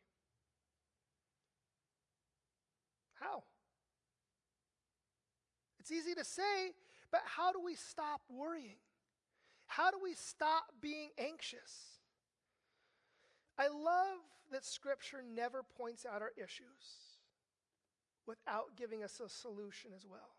How? 3.21 3.43
It's 5.79 5.93
easy 5.93 6.15
to 6.15 6.25
say, 6.25 6.73
but 7.11 7.21
how 7.25 7.53
do 7.53 7.61
we 7.63 7.75
stop 7.75 8.23
worrying? 8.31 8.81
How 9.67 9.91
do 9.91 9.99
we 10.03 10.15
stop 10.15 10.65
being 10.81 11.11
anxious? 11.19 11.99
I 13.59 13.69
love 13.69 14.19
that 14.53 14.65
Scripture 14.65 15.23
never 15.35 15.63
points 15.63 16.07
out 16.07 16.23
our 16.23 16.33
issues 16.37 17.13
without 18.27 18.77
giving 18.77 19.03
us 19.03 19.21
a 19.21 19.29
solution 19.29 19.91
as 19.97 20.07
well. 20.09 20.37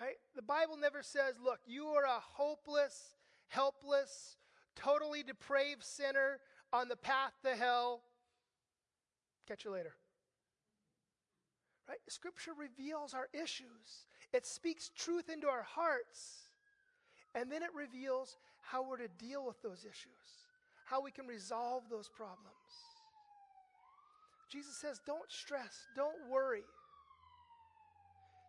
Right? 0.00 0.16
The 0.34 0.42
Bible 0.42 0.76
never 0.80 1.02
says, 1.02 1.34
look, 1.44 1.60
you 1.66 1.86
are 1.88 2.04
a 2.04 2.20
hopeless, 2.20 3.16
helpless, 3.48 4.36
totally 4.74 5.22
depraved 5.22 5.84
sinner 5.84 6.38
on 6.72 6.88
the 6.88 6.96
path 6.96 7.32
to 7.44 7.54
hell. 7.54 8.02
Catch 9.46 9.64
you 9.64 9.72
later. 9.72 9.92
Right? 11.88 11.98
Scripture 12.08 12.52
reveals 12.56 13.14
our 13.14 13.28
issues, 13.34 14.06
it 14.32 14.46
speaks 14.46 14.90
truth 14.96 15.28
into 15.28 15.48
our 15.48 15.64
hearts, 15.64 16.50
and 17.34 17.50
then 17.50 17.62
it 17.62 17.70
reveals 17.74 18.36
how 18.62 18.88
we're 18.88 18.98
to 18.98 19.08
deal 19.08 19.44
with 19.44 19.60
those 19.60 19.84
issues, 19.84 20.46
how 20.84 21.02
we 21.02 21.10
can 21.10 21.26
resolve 21.26 21.82
those 21.90 22.08
problems. 22.08 22.54
Jesus 24.50 24.76
says, 24.76 25.00
Don't 25.06 25.30
stress, 25.30 25.86
don't 25.96 26.28
worry. 26.28 26.64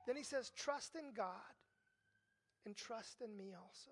Then 0.08 0.15
he 0.15 0.24
says, 0.24 0.51
Trust 0.55 0.96
in 0.96 1.13
God 1.15 1.55
and 2.65 2.75
trust 2.75 3.22
in 3.22 3.36
me 3.38 3.53
also. 3.53 3.91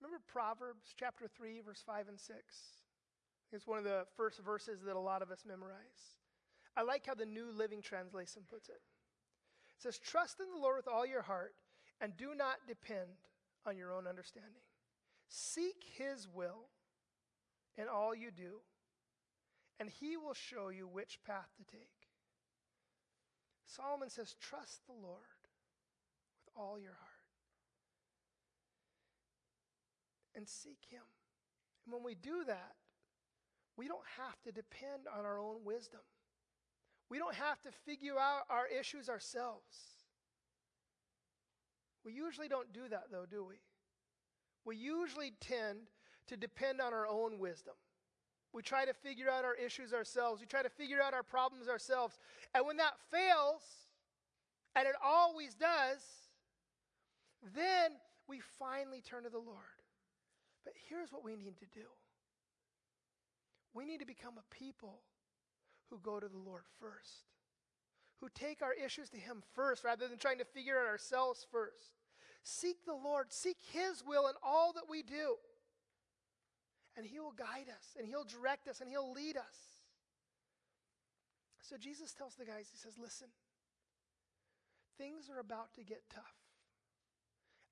Remember 0.00 0.22
Proverbs 0.30 0.92
chapter 0.98 1.26
3, 1.34 1.62
verse 1.64 1.82
5 1.86 2.08
and 2.08 2.20
6? 2.20 2.38
It's 3.52 3.66
one 3.66 3.78
of 3.78 3.84
the 3.84 4.04
first 4.16 4.40
verses 4.40 4.80
that 4.84 4.96
a 4.96 5.00
lot 5.00 5.22
of 5.22 5.30
us 5.30 5.44
memorize. 5.46 6.18
I 6.76 6.82
like 6.82 7.06
how 7.06 7.14
the 7.14 7.24
New 7.24 7.50
Living 7.56 7.80
Translation 7.80 8.42
puts 8.50 8.68
it. 8.68 8.82
It 9.76 9.82
says, 9.82 9.98
Trust 9.98 10.40
in 10.40 10.46
the 10.54 10.60
Lord 10.60 10.76
with 10.76 10.88
all 10.88 11.06
your 11.06 11.22
heart 11.22 11.54
and 12.00 12.16
do 12.16 12.34
not 12.36 12.56
depend 12.66 13.08
on 13.66 13.76
your 13.76 13.94
own 13.94 14.06
understanding. 14.06 14.62
Seek 15.28 15.84
his 15.96 16.28
will 16.28 16.66
in 17.76 17.88
all 17.88 18.14
you 18.14 18.30
do, 18.30 18.60
and 19.80 19.88
he 19.88 20.16
will 20.16 20.34
show 20.34 20.68
you 20.68 20.86
which 20.86 21.18
path 21.26 21.48
to 21.56 21.64
take. 21.64 21.88
Solomon 23.66 24.10
says, 24.10 24.36
Trust 24.40 24.86
the 24.86 24.92
Lord 24.92 25.20
with 26.44 26.54
all 26.56 26.78
your 26.78 26.92
heart 26.92 27.10
and 30.36 30.48
seek 30.48 30.78
him. 30.88 31.02
And 31.84 31.94
when 31.94 32.02
we 32.02 32.14
do 32.14 32.44
that, 32.46 32.74
we 33.76 33.88
don't 33.88 34.06
have 34.16 34.40
to 34.42 34.52
depend 34.52 35.06
on 35.16 35.24
our 35.24 35.38
own 35.38 35.64
wisdom. 35.64 36.00
We 37.10 37.18
don't 37.18 37.34
have 37.34 37.60
to 37.62 37.70
figure 37.84 38.18
out 38.18 38.42
our 38.48 38.66
issues 38.66 39.08
ourselves. 39.08 39.76
We 42.04 42.12
usually 42.12 42.48
don't 42.48 42.72
do 42.72 42.88
that, 42.90 43.04
though, 43.10 43.26
do 43.28 43.44
we? 43.44 43.56
We 44.64 44.76
usually 44.76 45.32
tend 45.40 45.90
to 46.28 46.36
depend 46.36 46.80
on 46.80 46.92
our 46.92 47.06
own 47.06 47.38
wisdom. 47.38 47.74
We 48.52 48.62
try 48.62 48.84
to 48.84 48.94
figure 48.94 49.28
out 49.28 49.44
our 49.44 49.54
issues 49.54 49.92
ourselves. 49.92 50.40
We 50.40 50.46
try 50.46 50.62
to 50.62 50.70
figure 50.70 51.02
out 51.02 51.12
our 51.12 51.24
problems 51.24 51.68
ourselves. 51.68 52.18
And 52.54 52.64
when 52.64 52.76
that 52.76 52.94
fails, 53.10 53.62
and 54.76 54.86
it 54.86 54.94
always 55.04 55.54
does, 55.54 56.00
then 57.54 57.92
we 58.28 58.40
finally 58.58 59.00
turn 59.00 59.24
to 59.24 59.28
the 59.28 59.38
Lord. 59.38 59.82
But 60.64 60.74
here's 60.88 61.12
what 61.12 61.24
we 61.24 61.36
need 61.36 61.58
to 61.58 61.66
do 61.66 61.86
we 63.74 63.84
need 63.84 63.98
to 63.98 64.06
become 64.06 64.34
a 64.38 64.54
people 64.54 65.00
who 65.90 65.98
go 65.98 66.20
to 66.20 66.28
the 66.28 66.38
Lord 66.38 66.62
first, 66.80 67.24
who 68.20 68.28
take 68.34 68.62
our 68.62 68.72
issues 68.72 69.10
to 69.10 69.18
Him 69.18 69.42
first 69.54 69.84
rather 69.84 70.06
than 70.08 70.18
trying 70.18 70.38
to 70.38 70.44
figure 70.44 70.76
it 70.80 70.86
ourselves 70.86 71.44
first. 71.50 71.90
Seek 72.44 72.84
the 72.86 72.94
Lord, 72.94 73.32
seek 73.32 73.56
His 73.72 74.04
will 74.06 74.28
in 74.28 74.34
all 74.42 74.72
that 74.74 74.88
we 74.88 75.02
do. 75.02 75.36
And 76.96 77.06
He 77.06 77.18
will 77.18 77.32
guide 77.32 77.68
us, 77.68 77.96
and 77.98 78.06
He'll 78.06 78.24
direct 78.24 78.68
us, 78.68 78.80
and 78.80 78.88
He'll 78.88 79.12
lead 79.12 79.36
us. 79.36 79.58
So 81.60 81.76
Jesus 81.76 82.12
tells 82.12 82.34
the 82.34 82.44
guys, 82.44 82.68
He 82.70 82.76
says, 82.76 82.98
Listen, 83.00 83.28
things 84.96 85.28
are 85.28 85.40
about 85.40 85.74
to 85.74 85.82
get 85.82 86.02
tough, 86.14 86.38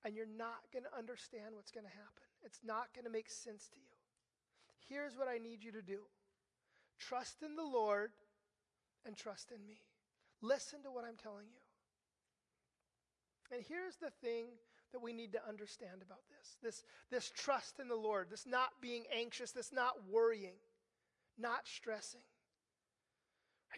and 0.05 0.15
you're 0.15 0.27
not 0.27 0.67
going 0.73 0.85
to 0.85 0.99
understand 0.99 1.55
what's 1.55 1.71
going 1.71 1.87
to 1.87 1.93
happen. 1.93 2.27
It's 2.45 2.61
not 2.65 2.95
going 2.95 3.05
to 3.05 3.11
make 3.11 3.31
sense 3.31 3.69
to 3.69 3.79
you. 3.79 3.97
Here's 4.89 5.17
what 5.17 5.29
I 5.29 5.39
need 5.39 5.63
you 5.63 5.73
to 5.73 5.83
do 5.83 6.01
trust 6.99 7.43
in 7.43 7.57
the 7.57 7.65
Lord 7.65 8.11
and 9.07 9.17
trust 9.17 9.51
in 9.51 9.67
me. 9.67 9.81
Listen 10.41 10.83
to 10.83 10.91
what 10.91 11.05
I'm 11.05 11.17
telling 11.17 11.47
you. 11.47 11.63
And 13.55 13.65
here's 13.69 13.97
the 13.97 14.11
thing 14.11 14.47
that 14.93 15.03
we 15.03 15.13
need 15.13 15.33
to 15.33 15.49
understand 15.49 16.03
about 16.03 16.21
this 16.29 16.57
this, 16.63 16.85
this 17.11 17.31
trust 17.31 17.81
in 17.81 17.89
the 17.89 17.97
Lord, 17.97 18.29
this 18.31 18.47
not 18.47 18.71
being 18.81 19.05
anxious, 19.15 19.53
this 19.53 19.73
not 19.73 19.95
worrying, 20.11 20.57
not 21.39 21.67
stressing. 21.67 22.21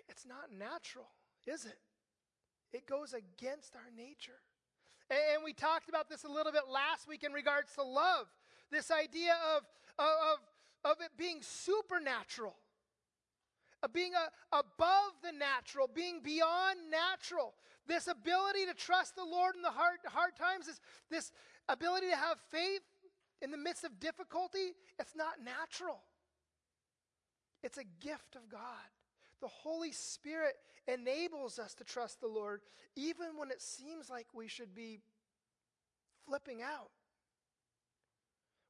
It's 0.09 0.26
not 0.26 0.50
natural, 0.56 1.06
is 1.47 1.64
it? 1.64 1.78
It 2.73 2.87
goes 2.87 3.14
against 3.14 3.76
our 3.76 3.90
nature. 3.97 4.40
And 5.09 5.44
we 5.44 5.52
talked 5.52 5.88
about 5.88 6.09
this 6.09 6.25
a 6.25 6.28
little 6.28 6.50
bit 6.50 6.62
last 6.68 7.06
week 7.06 7.23
in 7.23 7.33
regards 7.33 7.73
to 7.75 7.83
love. 7.83 8.26
This 8.73 8.90
idea 8.90 9.37
of, 9.56 9.62
of, 9.99 10.38
of 10.85 10.97
it 11.00 11.11
being 11.16 11.38
supernatural 11.42 12.56
uh, 13.85 13.88
being 13.92 14.12
a, 14.14 14.56
above 14.56 15.12
the 15.23 15.33
natural, 15.33 15.88
being 15.92 16.21
beyond 16.25 16.78
natural. 16.90 17.52
This 17.87 18.07
ability 18.07 18.67
to 18.67 18.75
trust 18.75 19.14
the 19.17 19.25
Lord 19.25 19.57
in 19.57 19.62
the 19.62 19.71
hard, 19.71 19.99
hard 20.07 20.37
times, 20.37 20.67
this, 20.67 20.81
this 21.11 21.33
ability 21.69 22.09
to 22.11 22.17
have 22.17 22.38
faith 22.50 22.83
in 23.43 23.50
the 23.50 23.59
midst 23.59 23.85
of 23.85 24.00
difficulty, 24.00 24.73
it's 24.99 25.14
not 25.14 25.43
natural. 25.45 26.00
It's 27.62 27.79
a 27.79 27.85
gift 28.00 28.37
of 28.37 28.49
God. 28.49 28.61
The 29.41 29.49
Holy 29.49 29.93
Spirit 29.93 30.55
enables 30.87 31.59
us 31.59 31.75
to 31.75 31.85
trust 31.85 32.21
the 32.21 32.26
Lord 32.26 32.62
even 32.97 33.37
when 33.37 33.50
it 33.50 33.61
seems 33.61 34.09
like 34.09 34.26
we 34.33 34.49
should 34.49 34.75
be 34.75 35.00
flipping 36.26 36.62
out. 36.62 36.91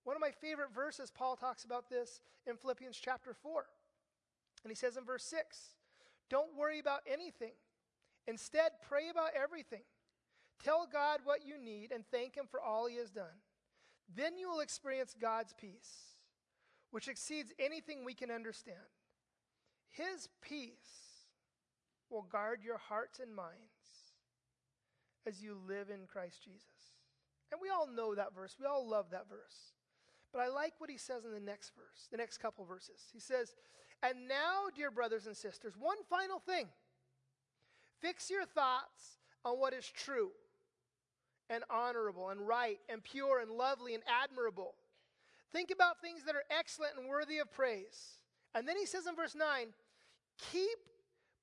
One 0.04 0.16
of 0.16 0.20
my 0.20 0.30
favorite 0.30 0.74
verses, 0.74 1.10
Paul 1.10 1.36
talks 1.36 1.64
about 1.64 1.88
this 1.88 2.20
in 2.46 2.56
Philippians 2.56 2.98
chapter 3.00 3.32
4. 3.32 3.64
And 4.62 4.70
he 4.70 4.74
says 4.74 4.96
in 4.96 5.04
verse 5.04 5.24
6 5.24 5.74
Don't 6.28 6.56
worry 6.56 6.78
about 6.78 7.00
anything. 7.06 7.52
Instead, 8.26 8.72
pray 8.88 9.08
about 9.10 9.30
everything. 9.40 9.82
Tell 10.62 10.88
God 10.90 11.20
what 11.24 11.46
you 11.46 11.58
need 11.58 11.92
and 11.92 12.04
thank 12.10 12.36
Him 12.36 12.46
for 12.50 12.60
all 12.60 12.86
He 12.86 12.96
has 12.96 13.10
done. 13.10 13.42
Then 14.14 14.38
you 14.38 14.48
will 14.48 14.60
experience 14.60 15.14
God's 15.20 15.52
peace, 15.52 16.16
which 16.90 17.08
exceeds 17.08 17.52
anything 17.58 18.04
we 18.04 18.14
can 18.14 18.30
understand. 18.30 18.78
His 19.90 20.28
peace 20.42 21.24
will 22.10 22.22
guard 22.22 22.60
your 22.62 22.78
hearts 22.78 23.18
and 23.20 23.34
minds 23.34 23.58
as 25.26 25.42
you 25.42 25.56
live 25.66 25.90
in 25.90 26.06
Christ 26.06 26.42
Jesus. 26.44 26.62
And 27.50 27.60
we 27.60 27.70
all 27.70 27.86
know 27.86 28.14
that 28.14 28.34
verse. 28.34 28.56
We 28.58 28.66
all 28.66 28.86
love 28.88 29.06
that 29.10 29.28
verse. 29.28 29.72
But 30.32 30.40
I 30.40 30.48
like 30.48 30.74
what 30.78 30.90
he 30.90 30.98
says 30.98 31.24
in 31.24 31.32
the 31.32 31.40
next 31.40 31.72
verse, 31.76 32.08
the 32.10 32.16
next 32.16 32.38
couple 32.38 32.64
verses. 32.64 33.00
He 33.12 33.20
says, 33.20 33.54
And 34.02 34.26
now, 34.26 34.64
dear 34.74 34.90
brothers 34.90 35.26
and 35.26 35.36
sisters, 35.36 35.74
one 35.78 35.98
final 36.10 36.40
thing. 36.40 36.66
Fix 38.04 38.28
your 38.28 38.44
thoughts 38.44 39.16
on 39.46 39.58
what 39.58 39.72
is 39.72 39.88
true 39.88 40.28
and 41.48 41.64
honorable 41.70 42.28
and 42.28 42.46
right 42.46 42.78
and 42.90 43.02
pure 43.02 43.40
and 43.40 43.50
lovely 43.50 43.94
and 43.94 44.02
admirable. 44.22 44.74
Think 45.54 45.70
about 45.70 46.02
things 46.02 46.20
that 46.26 46.34
are 46.34 46.44
excellent 46.50 46.98
and 46.98 47.08
worthy 47.08 47.38
of 47.38 47.50
praise. 47.50 48.18
And 48.54 48.68
then 48.68 48.76
he 48.76 48.84
says 48.84 49.06
in 49.06 49.16
verse 49.16 49.34
9, 49.34 49.68
keep 50.52 50.78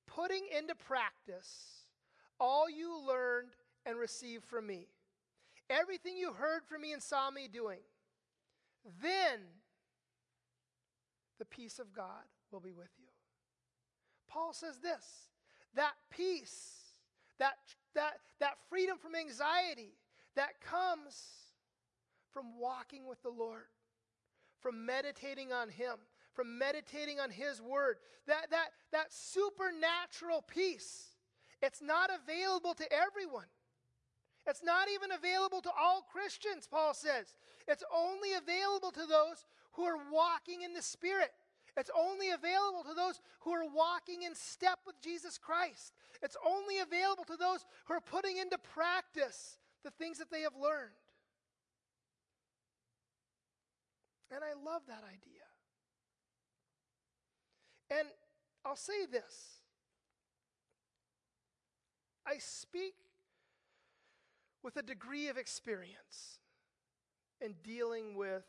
putting 0.06 0.44
into 0.56 0.76
practice 0.76 1.86
all 2.38 2.70
you 2.70 2.96
learned 3.08 3.56
and 3.84 3.98
received 3.98 4.44
from 4.44 4.64
me. 4.64 4.86
Everything 5.68 6.16
you 6.16 6.32
heard 6.32 6.62
from 6.64 6.82
me 6.82 6.92
and 6.92 7.02
saw 7.02 7.28
me 7.32 7.48
doing. 7.52 7.80
Then 9.02 9.40
the 11.40 11.44
peace 11.44 11.80
of 11.80 11.92
God 11.92 12.22
will 12.52 12.60
be 12.60 12.72
with 12.72 12.90
you. 13.00 13.08
Paul 14.28 14.52
says 14.52 14.78
this 14.78 15.31
that 15.74 15.94
peace, 16.10 16.72
that, 17.38 17.54
that, 17.94 18.14
that 18.40 18.54
freedom 18.68 18.98
from 18.98 19.14
anxiety 19.14 19.94
that 20.36 20.60
comes 20.60 21.22
from 22.32 22.58
walking 22.58 23.06
with 23.06 23.22
the 23.22 23.30
Lord, 23.30 23.64
from 24.60 24.86
meditating 24.86 25.52
on 25.52 25.68
Him, 25.68 25.96
from 26.32 26.58
meditating 26.58 27.20
on 27.20 27.30
His 27.30 27.60
Word. 27.60 27.96
That, 28.26 28.50
that, 28.50 28.68
that 28.92 29.12
supernatural 29.12 30.42
peace, 30.46 31.08
it's 31.60 31.82
not 31.82 32.10
available 32.10 32.74
to 32.74 32.84
everyone. 32.92 33.46
It's 34.46 34.62
not 34.62 34.88
even 34.92 35.12
available 35.12 35.60
to 35.62 35.70
all 35.78 36.02
Christians, 36.02 36.66
Paul 36.68 36.94
says. 36.94 37.34
It's 37.68 37.84
only 37.94 38.32
available 38.32 38.90
to 38.90 39.06
those 39.06 39.46
who 39.72 39.84
are 39.84 39.98
walking 40.12 40.62
in 40.62 40.74
the 40.74 40.82
Spirit. 40.82 41.30
It's 41.76 41.90
only 41.96 42.30
available 42.30 42.84
to 42.84 42.94
those 42.94 43.20
who 43.40 43.52
are 43.52 43.64
walking 43.64 44.22
in 44.22 44.34
step 44.34 44.80
with 44.86 45.00
Jesus 45.00 45.38
Christ. 45.38 45.94
It's 46.22 46.36
only 46.46 46.78
available 46.78 47.24
to 47.24 47.36
those 47.36 47.64
who 47.86 47.94
are 47.94 48.00
putting 48.00 48.36
into 48.36 48.58
practice 48.58 49.58
the 49.82 49.90
things 49.90 50.18
that 50.18 50.30
they 50.30 50.42
have 50.42 50.54
learned. 50.54 50.90
And 54.30 54.40
I 54.44 54.52
love 54.64 54.82
that 54.88 55.02
idea. 55.04 55.42
And 57.98 58.08
I'll 58.64 58.76
say 58.76 59.06
this 59.10 59.60
I 62.26 62.38
speak 62.38 62.94
with 64.62 64.76
a 64.76 64.82
degree 64.82 65.28
of 65.28 65.36
experience 65.36 66.38
in 67.40 67.54
dealing 67.64 68.14
with 68.14 68.44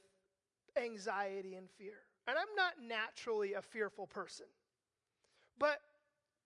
anxiety 0.78 1.56
and 1.56 1.69
fear. 1.78 1.97
And 2.27 2.38
I'm 2.38 2.55
not 2.55 2.73
naturally 2.81 3.53
a 3.53 3.62
fearful 3.62 4.07
person. 4.07 4.45
But 5.59 5.79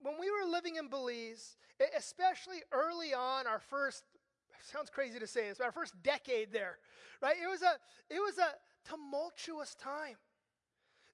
when 0.01 0.15
we 0.19 0.29
were 0.29 0.49
living 0.49 0.75
in 0.75 0.89
Belize, 0.89 1.57
especially 1.95 2.61
early 2.71 3.13
on, 3.13 3.47
our 3.47 3.59
first 3.59 4.03
sounds 4.63 4.89
crazy 4.89 5.19
to 5.19 5.27
say 5.27 5.49
this, 5.49 5.59
but 5.59 5.65
our 5.65 5.71
first 5.71 5.93
decade 6.03 6.51
there, 6.51 6.77
right? 7.21 7.35
It 7.41 7.47
was 7.47 7.61
a 7.61 7.73
it 8.09 8.19
was 8.19 8.37
a 8.37 8.53
tumultuous 8.89 9.75
time. 9.75 10.17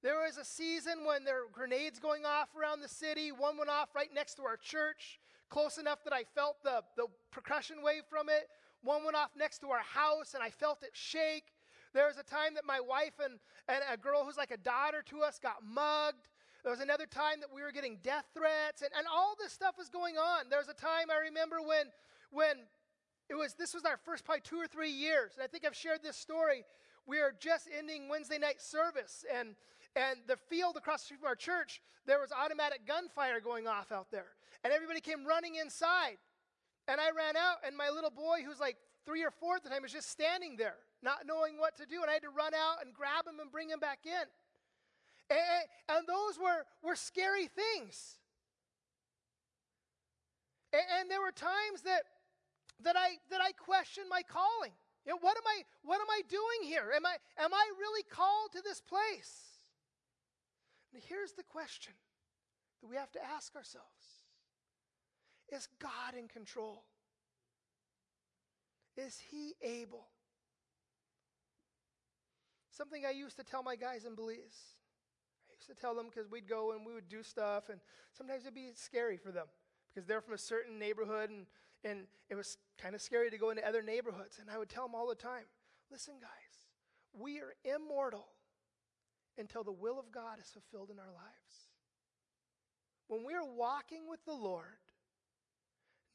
There 0.01 0.21
was 0.25 0.37
a 0.37 0.43
season 0.43 1.05
when 1.05 1.23
there 1.23 1.43
were 1.43 1.49
grenades 1.51 1.99
going 1.99 2.25
off 2.25 2.49
around 2.59 2.81
the 2.81 2.89
city. 2.89 3.31
One 3.31 3.57
went 3.57 3.69
off 3.69 3.95
right 3.95 4.09
next 4.13 4.35
to 4.35 4.43
our 4.43 4.57
church, 4.57 5.19
close 5.49 5.77
enough 5.77 6.03
that 6.03 6.13
I 6.13 6.23
felt 6.35 6.61
the, 6.63 6.83
the 6.97 7.07
percussion 7.31 7.77
wave 7.81 8.03
from 8.09 8.27
it. 8.27 8.49
One 8.81 9.05
went 9.05 9.15
off 9.15 9.29
next 9.37 9.59
to 9.59 9.69
our 9.69 9.79
house, 9.79 10.33
and 10.33 10.43
I 10.43 10.49
felt 10.49 10.83
it 10.83 10.91
shake. 10.91 11.53
There 11.93 12.07
was 12.07 12.17
a 12.17 12.23
time 12.23 12.55
that 12.55 12.65
my 12.65 12.79
wife 12.79 13.13
and, 13.23 13.39
and 13.67 13.79
a 13.91 13.97
girl 13.97 14.25
who's 14.25 14.37
like 14.37 14.51
a 14.51 14.57
daughter 14.57 15.03
to 15.09 15.21
us 15.21 15.39
got 15.39 15.63
mugged. 15.63 16.27
There 16.63 16.71
was 16.71 16.79
another 16.81 17.05
time 17.05 17.39
that 17.41 17.53
we 17.53 17.61
were 17.61 17.71
getting 17.71 17.97
death 18.01 18.25
threats, 18.33 18.81
and, 18.81 18.91
and 18.97 19.05
all 19.11 19.35
this 19.39 19.51
stuff 19.51 19.75
was 19.77 19.89
going 19.89 20.17
on. 20.17 20.49
There 20.49 20.59
was 20.59 20.69
a 20.69 20.73
time 20.73 21.11
I 21.11 21.19
remember 21.27 21.61
when, 21.61 21.91
when 22.31 22.55
it 23.29 23.35
was, 23.35 23.53
this 23.53 23.73
was 23.73 23.83
our 23.83 23.97
first 23.97 24.23
probably 24.23 24.41
two 24.41 24.57
or 24.57 24.67
three 24.67 24.89
years, 24.89 25.33
and 25.35 25.43
I 25.43 25.47
think 25.47 25.65
I've 25.65 25.75
shared 25.75 26.01
this 26.01 26.17
story. 26.17 26.63
We 27.05 27.19
are 27.19 27.33
just 27.37 27.67
ending 27.77 28.07
Wednesday 28.07 28.37
night 28.37 28.61
service, 28.61 29.25
and, 29.33 29.55
and 29.95 30.19
the 30.25 30.37
field 30.37 30.77
across 30.77 31.01
the 31.01 31.05
street 31.05 31.19
from 31.19 31.27
our 31.27 31.35
church, 31.35 31.81
there 32.05 32.19
was 32.19 32.31
automatic 32.31 32.87
gunfire 32.87 33.41
going 33.41 33.67
off 33.67 33.91
out 33.91 34.09
there. 34.09 34.27
And 34.63 34.71
everybody 34.71 35.01
came 35.01 35.25
running 35.25 35.55
inside. 35.55 36.17
And 36.87 36.99
I 36.99 37.11
ran 37.15 37.35
out, 37.35 37.57
and 37.65 37.75
my 37.75 37.89
little 37.89 38.09
boy, 38.09 38.43
who's 38.45 38.59
like 38.59 38.77
three 39.05 39.23
or 39.23 39.31
four 39.31 39.55
at 39.55 39.63
the 39.63 39.69
time, 39.69 39.81
was 39.83 39.91
just 39.91 40.09
standing 40.09 40.55
there, 40.57 40.77
not 41.03 41.27
knowing 41.27 41.59
what 41.59 41.77
to 41.77 41.85
do. 41.85 42.01
And 42.01 42.09
I 42.09 42.13
had 42.13 42.23
to 42.23 42.33
run 42.33 42.53
out 42.53 42.83
and 42.83 42.93
grab 42.93 43.27
him 43.27 43.39
and 43.39 43.51
bring 43.51 43.69
him 43.69 43.79
back 43.79 43.99
in. 44.05 44.27
And, 45.29 45.65
and 45.89 46.07
those 46.07 46.39
were, 46.39 46.65
were 46.81 46.95
scary 46.95 47.47
things. 47.47 48.17
And, 50.71 50.83
and 50.99 51.11
there 51.11 51.21
were 51.21 51.31
times 51.35 51.83
that, 51.83 52.03
that, 52.83 52.95
I, 52.95 53.19
that 53.29 53.41
I 53.41 53.51
questioned 53.51 54.07
my 54.09 54.23
calling. 54.23 54.73
You 55.05 55.11
know, 55.11 55.19
what 55.19 55.35
am 55.35 55.43
I 55.45 55.63
what 55.83 55.99
am 55.99 56.07
I 56.09 56.21
doing 56.29 56.63
here? 56.63 56.93
Am 56.95 57.05
I 57.05 57.17
am 57.43 57.53
I 57.53 57.71
really 57.77 58.03
called 58.03 58.53
to 58.53 58.61
this 58.63 58.79
place? 58.79 59.59
And 60.93 61.03
here's 61.09 61.33
the 61.33 61.43
question 61.43 61.93
that 62.81 62.87
we 62.87 62.95
have 62.95 63.11
to 63.11 63.19
ask 63.35 63.53
ourselves. 63.55 64.23
Is 65.49 65.67
God 65.79 66.15
in 66.17 66.29
control? 66.29 66.83
Is 68.95 69.19
he 69.29 69.55
able? 69.61 70.07
Something 72.75 73.05
I 73.05 73.11
used 73.11 73.37
to 73.37 73.43
tell 73.43 73.61
my 73.61 73.75
guys 73.75 74.05
in 74.05 74.15
Belize. 74.15 74.73
I 75.47 75.53
used 75.53 75.67
to 75.67 75.75
tell 75.75 75.93
them 75.93 76.07
because 76.09 76.29
we'd 76.29 76.49
go 76.49 76.71
and 76.71 76.83
we 76.83 76.93
would 76.93 77.07
do 77.07 77.21
stuff, 77.21 77.69
and 77.69 77.79
sometimes 78.11 78.41
it'd 78.41 78.55
be 78.55 78.71
scary 78.73 79.15
for 79.15 79.31
them 79.31 79.45
because 79.93 80.07
they're 80.07 80.21
from 80.21 80.33
a 80.33 80.39
certain 80.39 80.79
neighborhood, 80.79 81.29
and, 81.29 81.45
and 81.83 82.07
it 82.31 82.35
was 82.35 82.57
kind 82.81 82.95
of 82.95 83.01
scary 83.01 83.29
to 83.29 83.37
go 83.37 83.51
into 83.51 83.67
other 83.67 83.83
neighborhoods. 83.83 84.39
And 84.39 84.49
I 84.49 84.57
would 84.57 84.69
tell 84.69 84.87
them 84.87 84.95
all 84.95 85.07
the 85.07 85.15
time 85.15 85.45
listen, 85.91 86.15
guys, 86.19 86.65
we 87.13 87.37
are 87.37 87.53
immortal 87.63 88.25
until 89.37 89.63
the 89.63 89.71
will 89.71 89.99
of 89.99 90.11
God 90.11 90.39
is 90.39 90.49
fulfilled 90.49 90.89
in 90.91 90.97
our 90.97 91.13
lives. 91.13 91.69
When 93.07 93.23
we 93.23 93.35
are 93.35 93.45
walking 93.45 94.09
with 94.09 94.25
the 94.25 94.33
Lord, 94.33 94.81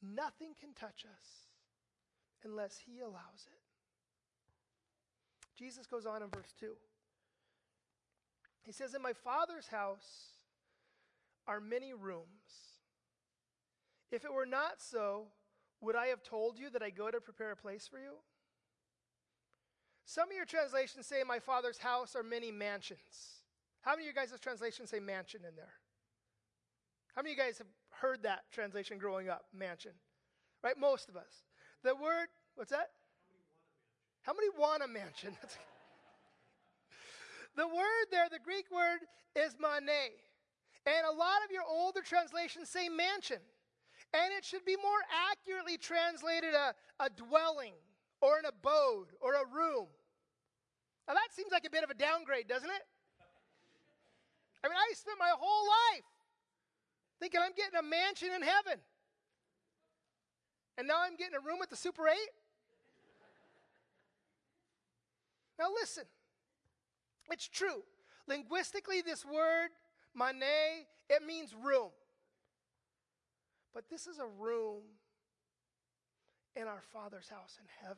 nothing 0.03 0.55
can 0.59 0.73
touch 0.73 1.05
us 1.05 1.47
unless 2.43 2.77
He 2.85 2.99
allows 2.99 3.47
it. 3.47 3.68
Jesus 5.59 5.85
goes 5.85 6.05
on 6.05 6.23
in 6.23 6.29
verse 6.29 6.53
2. 6.57 6.67
He 8.63 8.71
says, 8.71 8.93
In 8.93 9.01
my 9.01 9.11
Father's 9.11 9.67
house 9.67 10.31
are 11.45 11.59
many 11.59 11.93
rooms. 11.93 12.77
If 14.09 14.23
it 14.23 14.33
were 14.33 14.45
not 14.45 14.79
so, 14.79 15.27
would 15.81 15.97
I 15.97 16.07
have 16.07 16.23
told 16.23 16.57
you 16.57 16.69
that 16.69 16.81
I 16.81 16.89
go 16.89 17.11
to 17.11 17.19
prepare 17.19 17.51
a 17.51 17.57
place 17.57 17.87
for 17.87 17.99
you? 17.99 18.13
Some 20.05 20.29
of 20.29 20.35
your 20.35 20.45
translations 20.45 21.05
say, 21.05 21.21
my 21.27 21.39
Father's 21.39 21.77
house 21.77 22.15
are 22.15 22.23
many 22.23 22.51
mansions. 22.51 23.43
How 23.81 23.91
many 23.91 24.07
of 24.07 24.07
you 24.07 24.13
guys' 24.13 24.39
translations 24.39 24.89
say 24.89 24.99
mansion 24.99 25.41
in 25.47 25.55
there? 25.55 25.73
How 27.15 27.21
many 27.21 27.33
of 27.33 27.37
you 27.37 27.43
guys 27.43 27.57
have 27.59 27.67
heard 27.91 28.23
that 28.23 28.43
translation 28.51 28.97
growing 28.97 29.29
up, 29.29 29.43
mansion? 29.53 29.91
Right? 30.63 30.77
Most 30.79 31.09
of 31.09 31.15
us. 31.15 31.43
The 31.83 31.93
word, 31.93 32.27
what's 32.55 32.71
that? 32.71 32.89
How 34.21 34.33
many 34.33 34.49
want 34.57 34.83
a 34.83 34.87
mansion? 34.87 35.35
the 37.55 37.67
word 37.67 38.05
there, 38.11 38.27
the 38.31 38.39
Greek 38.43 38.65
word 38.71 38.99
is 39.35 39.55
mane. 39.59 40.11
And 40.85 41.05
a 41.05 41.11
lot 41.11 41.43
of 41.45 41.51
your 41.51 41.63
older 41.67 42.01
translations 42.01 42.69
say 42.69 42.89
mansion. 42.89 43.39
And 44.13 44.33
it 44.37 44.43
should 44.43 44.65
be 44.65 44.75
more 44.75 45.01
accurately 45.31 45.77
translated 45.77 46.53
a, 46.53 46.73
a 47.03 47.09
dwelling 47.09 47.73
or 48.21 48.39
an 48.39 48.45
abode 48.45 49.07
or 49.21 49.33
a 49.33 49.45
room. 49.45 49.87
Now 51.07 51.13
that 51.13 51.29
seems 51.31 51.51
like 51.51 51.65
a 51.65 51.69
bit 51.69 51.83
of 51.83 51.89
a 51.89 51.93
downgrade, 51.93 52.47
doesn't 52.47 52.69
it? 52.69 52.83
I 54.63 54.67
mean, 54.67 54.77
I 54.77 54.93
spent 54.93 55.17
my 55.19 55.31
whole 55.31 55.67
life 55.67 56.05
thinking 57.19 57.39
I'm 57.43 57.53
getting 57.55 57.79
a 57.79 57.83
mansion 57.83 58.29
in 58.35 58.41
heaven. 58.41 58.79
And 60.77 60.87
now 60.87 61.03
I'm 61.03 61.15
getting 61.15 61.35
a 61.35 61.45
room 61.45 61.59
at 61.61 61.69
the 61.69 61.75
Super 61.75 62.07
8? 62.07 62.15
Now 65.59 65.65
listen, 65.79 66.05
it's 67.29 67.47
true. 67.47 67.83
Linguistically, 68.27 69.01
this 69.01 69.25
word, 69.25 69.69
mane, 70.15 70.41
it 71.09 71.25
means 71.25 71.53
room. 71.53 71.89
But 73.73 73.89
this 73.89 74.07
is 74.07 74.19
a 74.19 74.25
room 74.25 74.81
in 76.55 76.63
our 76.63 76.81
Father's 76.93 77.29
house 77.29 77.57
in 77.59 77.65
heaven. 77.81 77.97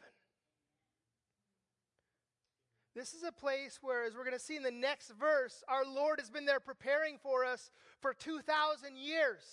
This 2.93 3.13
is 3.13 3.24
a 3.24 3.32
place 3.32 3.80
where, 3.82 4.04
as 4.04 4.15
we're 4.15 4.26
going 4.26 4.38
to 4.38 4.39
see 4.39 4.58
in 4.58 4.63
the 4.63 4.71
next 4.71 5.12
verse, 5.17 5.63
our 5.69 5.86
Lord 5.86 6.19
has 6.19 6.30
been 6.30 6.45
there 6.45 6.60
preparing 6.60 7.17
for 7.17 7.45
us 7.45 7.71
for 8.02 8.13
2,000 8.13 8.97
years. 8.97 9.43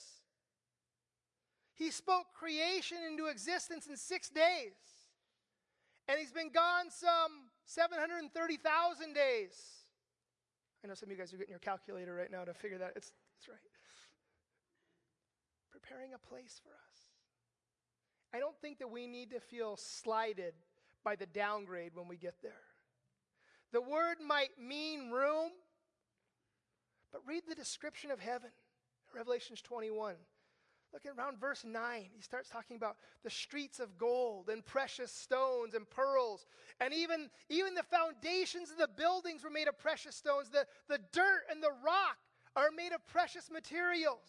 He 1.75 1.93
spoke 1.93 2.27
creation 2.35 2.99
into 3.09 3.27
existence 3.27 3.87
in 3.87 3.97
six 3.97 4.29
days. 4.29 4.75
And 6.09 6.19
he's 6.19 6.33
been 6.33 6.51
gone 6.51 6.91
some 6.91 7.48
730,000 7.69 9.15
days. 9.15 9.53
I 10.83 10.89
know 10.89 10.95
some 10.95 11.09
of 11.09 11.13
you 11.13 11.19
guys 11.19 11.35
are 11.35 11.37
getting 11.37 11.53
your 11.53 11.59
calculator 11.59 12.15
right 12.15 12.31
now 12.31 12.45
to 12.45 12.55
figure 12.55 12.79
that. 12.79 12.93
It's, 12.97 13.13
it's 13.39 13.49
right. 13.49 13.59
Preparing 15.71 16.15
a 16.15 16.19
place 16.19 16.59
for 16.63 16.71
us. 16.71 16.99
I 18.33 18.39
don't 18.39 18.57
think 18.63 18.79
that 18.79 18.91
we 18.91 19.07
need 19.07 19.31
to 19.33 19.41
feel 19.41 19.77
slighted 19.77 20.55
by 21.05 21.15
the 21.15 21.27
downgrade 21.27 21.93
when 21.95 22.09
we 22.09 22.17
get 22.17 22.37
there. 22.43 22.65
The 23.73 23.83
word 23.83 24.17
might 24.27 24.59
mean 24.59 25.11
room, 25.11 25.51
but 27.13 27.21
read 27.27 27.43
the 27.47 27.55
description 27.55 28.11
of 28.11 28.19
heaven. 28.19 28.51
Revelations 29.15 29.61
21. 29.61 30.15
Look 30.93 31.05
at 31.05 31.17
around 31.19 31.39
verse 31.39 31.65
9. 31.65 32.07
He 32.15 32.23
starts 32.23 32.49
talking 32.49 32.77
about 32.77 32.97
the 33.23 33.31
streets 33.31 33.79
of 33.79 33.99
gold 33.99 34.49
and 34.49 34.65
precious 34.65 35.13
stones 35.13 35.75
and 35.75 35.89
pearls. 35.89 36.47
And 36.81 36.95
even, 36.95 37.29
even 37.51 37.75
the 37.75 37.83
foundations 37.83 38.71
of 38.71 38.79
the 38.79 38.89
buildings 38.89 39.45
were 39.45 39.51
made 39.51 39.69
of 39.69 39.79
precious 39.79 40.17
stones. 40.17 40.49
The, 40.49 40.67
the 40.89 40.99
dirt 41.13 41.43
and 41.51 41.63
the 41.63 41.73
rock 41.85 42.17
are 42.57 42.71
made 42.75 42.93
of 42.93 43.07
precious 43.07 43.51
materials. 43.51 44.29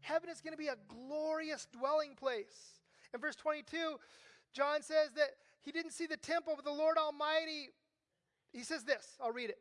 Heaven 0.00 0.28
is 0.28 0.40
going 0.40 0.52
to 0.52 0.58
be 0.58 0.68
a 0.68 0.76
glorious 0.88 1.68
dwelling 1.72 2.16
place. 2.16 2.80
In 3.14 3.20
verse 3.20 3.36
22, 3.36 3.98
John 4.52 4.82
says 4.82 5.12
that 5.14 5.30
he 5.60 5.70
didn't 5.70 5.92
see 5.92 6.06
the 6.06 6.16
temple, 6.16 6.54
but 6.56 6.64
the 6.64 6.72
Lord 6.72 6.98
Almighty 6.98 7.70
he 8.52 8.64
says 8.64 8.84
this, 8.84 9.16
I'll 9.20 9.32
read 9.32 9.50
it. 9.50 9.58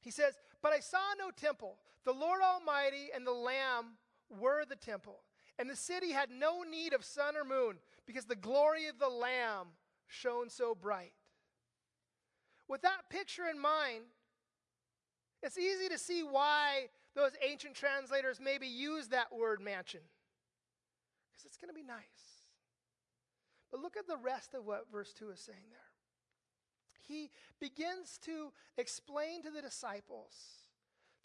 He 0.00 0.10
says, 0.10 0.34
But 0.62 0.72
I 0.72 0.80
saw 0.80 0.98
no 1.18 1.30
temple. 1.30 1.76
The 2.04 2.12
Lord 2.12 2.40
Almighty 2.42 3.08
and 3.14 3.26
the 3.26 3.32
Lamb 3.32 3.96
were 4.38 4.64
the 4.64 4.76
temple. 4.76 5.20
And 5.58 5.68
the 5.68 5.76
city 5.76 6.12
had 6.12 6.30
no 6.30 6.62
need 6.62 6.92
of 6.92 7.04
sun 7.04 7.36
or 7.36 7.44
moon 7.44 7.76
because 8.06 8.24
the 8.24 8.36
glory 8.36 8.86
of 8.86 8.98
the 8.98 9.08
Lamb 9.08 9.68
shone 10.06 10.48
so 10.48 10.74
bright. 10.74 11.12
With 12.68 12.82
that 12.82 13.10
picture 13.10 13.46
in 13.50 13.60
mind, 13.60 14.04
it's 15.42 15.58
easy 15.58 15.88
to 15.88 15.98
see 15.98 16.22
why 16.22 16.88
those 17.14 17.32
ancient 17.46 17.74
translators 17.74 18.38
maybe 18.40 18.66
used 18.66 19.10
that 19.10 19.34
word 19.36 19.60
mansion. 19.60 20.00
Because 21.30 21.44
it's 21.44 21.56
going 21.56 21.68
to 21.68 21.74
be 21.74 21.86
nice. 21.86 22.44
But 23.70 23.80
look 23.80 23.96
at 23.96 24.06
the 24.06 24.16
rest 24.16 24.54
of 24.54 24.64
what 24.64 24.86
verse 24.90 25.12
2 25.12 25.30
is 25.30 25.40
saying 25.40 25.64
there 25.70 25.90
he 27.10 27.30
begins 27.58 28.18
to 28.24 28.52
explain 28.78 29.42
to 29.42 29.50
the 29.50 29.60
disciples 29.60 30.68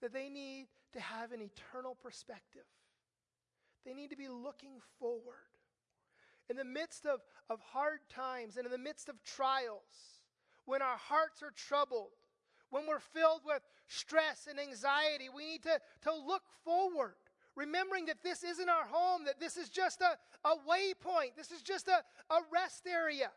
that 0.02 0.12
they 0.12 0.30
need 0.30 0.68
to 0.94 1.00
have 1.00 1.32
an 1.32 1.42
eternal 1.42 1.96
perspective. 1.96 2.66
They 3.86 3.94
need 3.94 4.10
to 4.10 4.18
be 4.18 4.28
looking 4.28 4.82
forward. 5.00 5.50
In 6.50 6.58
the 6.58 6.66
midst 6.66 7.06
of, 7.06 7.22
of 7.50 7.60
hard 7.62 8.00
times 8.10 8.58
and 8.58 8.66
in 8.66 8.72
the 8.72 8.78
midst 8.78 9.10
of 9.10 9.24
trials, 9.24 10.24
when 10.66 10.82
our 10.82 10.98
hearts 10.98 11.42
are 11.44 11.52
troubled, 11.56 12.12
when 12.70 12.88
we're 12.88 13.00
filled 13.00 13.42
with 13.46 13.62
stress 13.88 14.48
and 14.50 14.60
anxiety, 14.60 15.30
we 15.34 15.46
need 15.46 15.64
to, 15.64 15.80
to 16.04 16.14
look 16.14 16.44
forward, 16.64 17.16
remembering 17.56 18.06
that 18.08 18.24
this 18.24 18.44
isn't 18.44 18.70
our 18.70 18.86
home, 18.86 19.26
that 19.26 19.40
this 19.40 19.58
is 19.58 19.70
just 19.70 20.02
a, 20.02 20.18
a 20.48 20.56
waypoint, 20.68 21.36
this 21.38 21.52
is 21.52 21.62
just 21.62 21.88
a, 21.88 22.04
a 22.34 22.40
rest 22.52 22.88
area. 22.88 23.32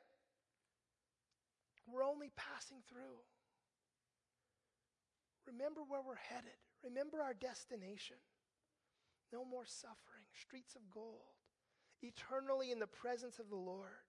We're 1.91 2.05
only 2.05 2.31
passing 2.37 2.79
through. 2.89 3.21
Remember 5.47 5.81
where 5.87 6.03
we're 6.07 6.17
headed. 6.17 6.59
Remember 6.85 7.23
our 7.23 7.33
destination. 7.33 8.17
No 9.33 9.45
more 9.45 9.67
suffering, 9.67 10.25
streets 10.33 10.75
of 10.75 10.91
gold, 10.91 11.37
eternally 12.03 12.71
in 12.71 12.79
the 12.79 12.87
presence 12.87 13.39
of 13.39 13.51
the 13.51 13.57
Lord, 13.57 14.07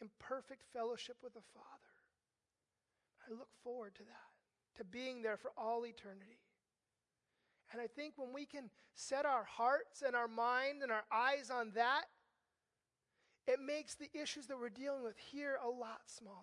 in 0.00 0.10
perfect 0.18 0.64
fellowship 0.72 1.16
with 1.22 1.34
the 1.34 1.46
Father. 1.54 1.66
I 3.26 3.32
look 3.32 3.48
forward 3.62 3.94
to 3.96 4.02
that, 4.02 4.76
to 4.76 4.84
being 4.84 5.22
there 5.22 5.36
for 5.36 5.52
all 5.56 5.86
eternity. 5.86 6.40
And 7.72 7.80
I 7.80 7.86
think 7.86 8.14
when 8.16 8.32
we 8.32 8.46
can 8.46 8.70
set 8.94 9.26
our 9.26 9.44
hearts 9.44 10.02
and 10.06 10.16
our 10.16 10.28
mind 10.28 10.82
and 10.82 10.90
our 10.90 11.04
eyes 11.12 11.50
on 11.50 11.72
that, 11.74 12.04
it 13.46 13.60
makes 13.60 13.94
the 13.94 14.10
issues 14.14 14.46
that 14.46 14.58
we're 14.58 14.68
dealing 14.68 15.02
with 15.02 15.16
here 15.18 15.58
a 15.62 15.68
lot 15.68 16.00
smaller. 16.06 16.34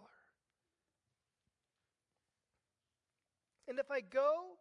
And 3.67 3.79
if 3.79 3.89
I 3.89 4.01
go 4.01 4.57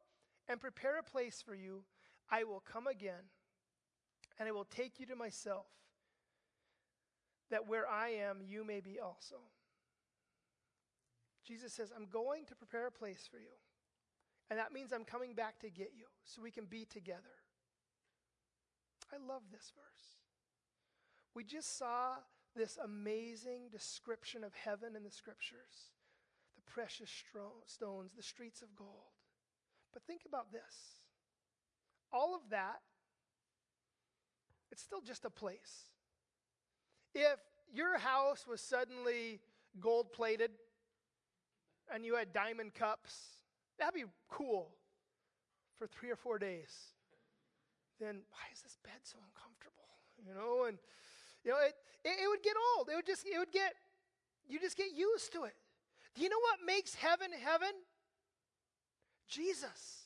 and 0.48 0.60
prepare 0.60 0.98
a 0.98 1.02
place 1.02 1.42
for 1.44 1.54
you, 1.54 1.84
I 2.30 2.44
will 2.44 2.60
come 2.60 2.86
again 2.86 3.30
and 4.38 4.48
I 4.48 4.52
will 4.52 4.64
take 4.64 4.98
you 4.98 5.06
to 5.06 5.16
myself, 5.16 5.66
that 7.50 7.68
where 7.68 7.88
I 7.88 8.08
am, 8.10 8.38
you 8.44 8.64
may 8.64 8.80
be 8.80 8.98
also. 8.98 9.36
Jesus 11.46 11.72
says, 11.72 11.92
I'm 11.94 12.06
going 12.06 12.46
to 12.46 12.54
prepare 12.54 12.86
a 12.86 12.92
place 12.92 13.28
for 13.30 13.38
you. 13.38 13.54
And 14.50 14.58
that 14.58 14.72
means 14.72 14.92
I'm 14.92 15.04
coming 15.04 15.34
back 15.34 15.60
to 15.60 15.70
get 15.70 15.92
you 15.96 16.06
so 16.24 16.42
we 16.42 16.50
can 16.50 16.64
be 16.64 16.84
together. 16.84 17.20
I 19.12 19.16
love 19.16 19.42
this 19.52 19.72
verse. 19.74 20.16
We 21.34 21.44
just 21.44 21.78
saw 21.78 22.16
this 22.56 22.78
amazing 22.82 23.68
description 23.70 24.44
of 24.44 24.54
heaven 24.54 24.96
in 24.96 25.04
the 25.04 25.10
scriptures 25.10 25.92
the 26.56 26.70
precious 26.70 27.10
stones, 27.66 28.12
the 28.16 28.22
streets 28.22 28.62
of 28.62 28.74
gold. 28.76 29.14
But 29.92 30.02
think 30.04 30.22
about 30.26 30.52
this 30.52 31.03
all 32.14 32.34
of 32.34 32.42
that, 32.50 32.80
it's 34.70 34.82
still 34.82 35.00
just 35.00 35.24
a 35.24 35.30
place. 35.30 35.90
If 37.14 37.38
your 37.72 37.98
house 37.98 38.46
was 38.46 38.60
suddenly 38.60 39.40
gold 39.80 40.12
plated 40.12 40.50
and 41.92 42.04
you 42.04 42.14
had 42.14 42.32
diamond 42.32 42.74
cups, 42.74 43.14
that'd 43.78 43.94
be 43.94 44.04
cool 44.30 44.70
for 45.76 45.86
three 45.86 46.10
or 46.10 46.16
four 46.16 46.38
days. 46.38 46.70
Then 48.00 48.22
why 48.30 48.46
is 48.52 48.62
this 48.62 48.78
bed 48.82 49.02
so 49.02 49.18
uncomfortable? 49.18 49.88
You 50.26 50.34
know, 50.34 50.64
and 50.66 50.78
you 51.44 51.50
know, 51.50 51.58
it, 51.58 51.74
it, 52.04 52.24
it 52.24 52.28
would 52.28 52.42
get 52.42 52.54
old. 52.76 52.88
It 52.88 52.96
would 52.96 53.06
just, 53.06 53.26
it 53.26 53.38
would 53.38 53.52
get, 53.52 53.74
you 54.48 54.58
just 54.58 54.76
get 54.76 54.94
used 54.96 55.32
to 55.32 55.44
it. 55.44 55.54
Do 56.14 56.22
you 56.22 56.28
know 56.28 56.40
what 56.40 56.60
makes 56.64 56.94
heaven 56.94 57.28
heaven? 57.32 57.74
Jesus. 59.28 60.03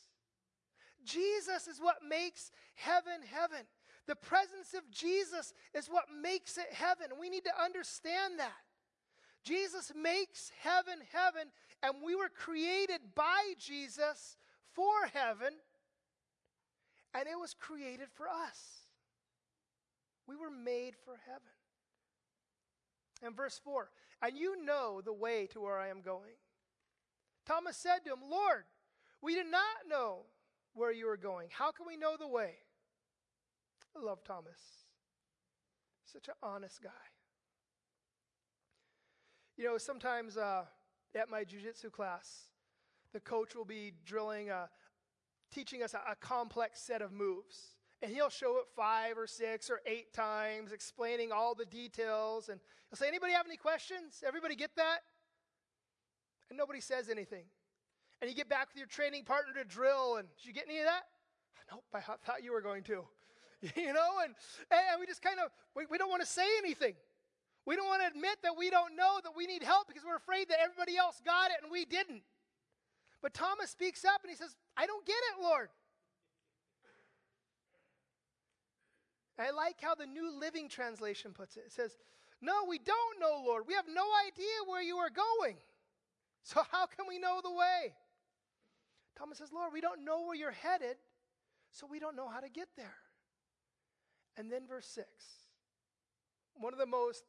Jesus 1.09 1.66
is 1.66 1.81
what 1.81 1.97
makes 2.07 2.51
heaven 2.75 3.21
heaven. 3.33 3.64
The 4.07 4.16
presence 4.16 4.75
of 4.77 4.90
Jesus 4.90 5.53
is 5.75 5.88
what 5.88 6.05
makes 6.23 6.59
it 6.59 6.73
heaven. 6.73 7.07
We 7.18 7.31
need 7.31 7.44
to 7.44 7.62
understand 7.62 8.38
that. 8.38 8.53
Jesus 9.44 9.92
makes 9.94 10.51
heaven 10.62 10.99
heaven, 11.12 11.49
and 11.83 11.94
we 12.05 12.14
were 12.14 12.29
created 12.29 13.01
by 13.14 13.55
Jesus 13.59 14.37
for 14.73 15.07
heaven, 15.12 15.55
and 17.14 17.27
it 17.27 17.38
was 17.38 17.55
created 17.55 18.09
for 18.14 18.27
us. 18.29 18.88
We 20.27 20.37
were 20.37 20.51
made 20.51 20.94
for 21.05 21.18
heaven. 21.27 21.55
And 23.23 23.37
verse 23.37 23.61
4 23.64 23.90
And 24.23 24.37
you 24.37 24.62
know 24.64 25.01
the 25.03 25.12
way 25.12 25.47
to 25.53 25.61
where 25.61 25.79
I 25.79 25.88
am 25.88 26.03
going. 26.03 26.37
Thomas 27.47 27.77
said 27.77 28.01
to 28.05 28.12
him, 28.12 28.31
Lord, 28.31 28.64
we 29.23 29.35
did 29.35 29.51
not 29.51 29.88
know 29.88 30.27
where 30.79 30.93
you 30.93 31.07
were 31.07 31.17
going. 31.17 31.49
How 31.51 31.73
can 31.73 31.87
we 31.87 31.97
know 31.97 32.17
the 32.19 32.29
way? 32.29 32.53
I 33.97 34.05
love 34.05 34.23
Thomas. 34.25 34.59
Such 36.05 36.29
an 36.29 36.35
honest 36.43 36.83
guy. 36.83 36.91
You 39.57 39.64
know, 39.64 39.77
sometimes 39.77 40.37
uh, 40.37 40.64
at 41.14 41.29
my 41.29 41.43
jujitsu 41.43 41.91
class, 41.91 42.45
the 43.12 43.21
coach 43.21 43.57
will 43.57 43.64
be 43.64 43.93
drilling 44.07 44.51
a, 44.51 44.69
teaching 45.53 45.83
us 45.83 45.95
a, 45.95 46.12
a 46.12 46.17
complex 46.17 46.81
set 46.81 47.03
of 47.03 47.12
moves. 47.12 47.75
And 48.01 48.12
he'll 48.12 48.31
show 48.31 48.59
it 48.59 48.67
five 48.77 49.19
or 49.19 49.27
six 49.27 49.69
or 49.69 49.81
eight 49.85 50.12
times, 50.12 50.71
explaining 50.71 51.33
all 51.33 51.57
the 51.57 51.64
details. 51.64 52.49
And 52.49 52.61
he'll 52.88 52.97
say, 52.97 53.09
Anybody 53.09 53.33
have 53.33 53.47
any 53.47 53.57
questions? 53.57 54.23
Everybody 54.25 54.55
get 54.55 54.71
that? 54.77 55.01
And 56.49 56.57
nobody 56.57 56.81
says 56.81 57.09
anything. 57.09 57.45
And 58.20 58.28
you 58.31 58.37
get 58.37 58.48
back 58.48 58.68
with 58.68 58.76
your 58.76 58.87
training 58.87 59.24
partner 59.24 59.54
to 59.54 59.64
drill, 59.64 60.16
and 60.16 60.28
did 60.37 60.46
you 60.46 60.52
get 60.52 60.64
any 60.68 60.78
of 60.78 60.87
that? 60.87 61.04
Nope, 61.70 61.85
I 61.94 62.00
thought 62.00 62.42
you 62.42 62.52
were 62.52 62.62
going 62.62 62.83
to. 62.85 63.04
you 63.76 63.92
know, 63.92 64.22
and, 64.24 64.35
and 64.70 65.00
we 65.00 65.07
just 65.07 65.22
kind 65.22 65.38
of, 65.44 65.50
we, 65.74 65.85
we 65.90 65.98
don't 65.98 66.11
want 66.11 66.22
to 66.22 66.28
say 66.28 66.46
anything. 66.59 66.94
We 67.66 67.76
don't 67.76 67.87
want 67.87 68.02
to 68.02 68.09
admit 68.09 68.38
that 68.42 68.57
we 68.57 68.70
don't 68.70 68.96
know 68.96 69.20
that 69.22 69.33
we 69.37 69.46
need 69.46 69.62
help 69.62 69.88
because 69.88 70.02
we're 70.04 70.16
afraid 70.16 70.48
that 70.48 70.59
everybody 70.62 70.96
else 70.96 71.20
got 71.24 71.50
it 71.50 71.59
and 71.62 71.70
we 71.70 71.85
didn't. 71.85 72.22
But 73.20 73.35
Thomas 73.35 73.70
speaks 73.70 74.04
up 74.04 74.22
and 74.22 74.31
he 74.31 74.37
says, 74.37 74.57
I 74.76 74.87
don't 74.87 75.04
get 75.04 75.18
it, 75.35 75.42
Lord. 75.42 75.68
I 79.38 79.50
like 79.50 79.76
how 79.81 79.94
the 79.94 80.07
New 80.07 80.38
Living 80.38 80.68
Translation 80.68 81.33
puts 81.33 81.57
it. 81.57 81.64
It 81.66 81.72
says, 81.72 81.96
No, 82.40 82.64
we 82.68 82.78
don't 82.78 83.20
know, 83.20 83.42
Lord. 83.44 83.64
We 83.68 83.74
have 83.74 83.85
no 83.87 84.04
idea 84.26 84.66
where 84.66 84.83
you 84.83 84.96
are 84.96 85.11
going. 85.11 85.57
So 86.42 86.62
how 86.72 86.87
can 86.87 87.07
we 87.09 87.18
know 87.18 87.40
the 87.42 87.52
way? 87.52 87.94
Thomas 89.18 89.38
says, 89.38 89.52
Lord, 89.52 89.72
we 89.72 89.81
don't 89.81 90.04
know 90.04 90.22
where 90.22 90.37
you're 90.37 90.52
headed, 90.52 90.96
so 91.72 91.87
we 91.90 91.98
don't 91.98 92.14
know 92.14 92.28
how 92.28 92.40
to 92.40 92.48
get 92.48 92.68
there. 92.76 92.94
And 94.37 94.50
then 94.50 94.66
verse 94.68 94.87
6. 94.87 95.07
One 96.54 96.72
of 96.72 96.78
the 96.78 96.87
most 96.87 97.24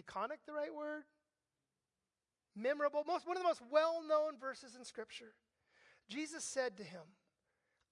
iconic 0.00 0.38
the 0.46 0.52
right 0.52 0.74
word? 0.74 1.02
Memorable, 2.54 3.02
most 3.06 3.26
one 3.26 3.36
of 3.36 3.42
the 3.42 3.48
most 3.48 3.62
well-known 3.70 4.38
verses 4.40 4.76
in 4.76 4.84
scripture. 4.84 5.34
Jesus 6.08 6.44
said 6.44 6.76
to 6.76 6.84
him, 6.84 7.02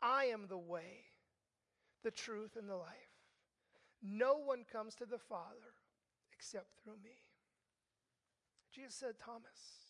I 0.01 0.27
am 0.27 0.47
the 0.49 0.59
way, 0.59 1.07
the 2.03 2.11
truth, 2.11 2.57
and 2.57 2.69
the 2.69 2.77
life. 2.77 2.89
No 4.03 4.37
one 4.37 4.65
comes 4.71 4.95
to 4.97 5.07
the 5.07 5.19
Father 5.19 5.75
except 6.33 6.69
through 6.83 6.99
me. 7.03 7.17
Jesus 8.73 8.95
said, 8.95 9.15
Thomas, 9.25 9.84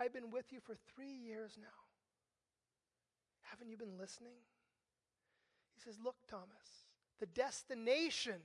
I've 0.00 0.12
been 0.12 0.30
with 0.30 0.52
you 0.52 0.60
for 0.60 0.74
three 0.94 1.12
years 1.12 1.56
now. 1.60 1.66
Haven't 3.42 3.70
you 3.70 3.76
been 3.76 3.98
listening? 3.98 4.34
He 5.74 5.80
says, 5.80 5.98
Look, 6.02 6.16
Thomas, 6.28 6.84
the 7.20 7.26
destination 7.26 8.40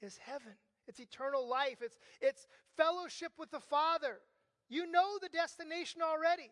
is 0.00 0.18
heaven. 0.18 0.54
It's 0.86 1.00
eternal 1.00 1.48
life. 1.48 1.78
It's, 1.80 1.98
it's 2.20 2.46
fellowship 2.76 3.32
with 3.38 3.50
the 3.50 3.60
Father. 3.60 4.20
You 4.68 4.90
know 4.90 5.18
the 5.20 5.28
destination 5.28 6.02
already. 6.02 6.50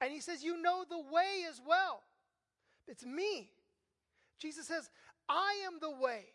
And 0.00 0.12
he 0.12 0.20
says, 0.20 0.44
You 0.44 0.60
know 0.60 0.84
the 0.88 0.98
way 0.98 1.44
as 1.48 1.60
well. 1.66 2.02
It's 2.86 3.04
me. 3.04 3.50
Jesus 4.38 4.66
says, 4.66 4.90
I 5.28 5.62
am 5.66 5.78
the 5.80 5.90
way. 5.90 6.26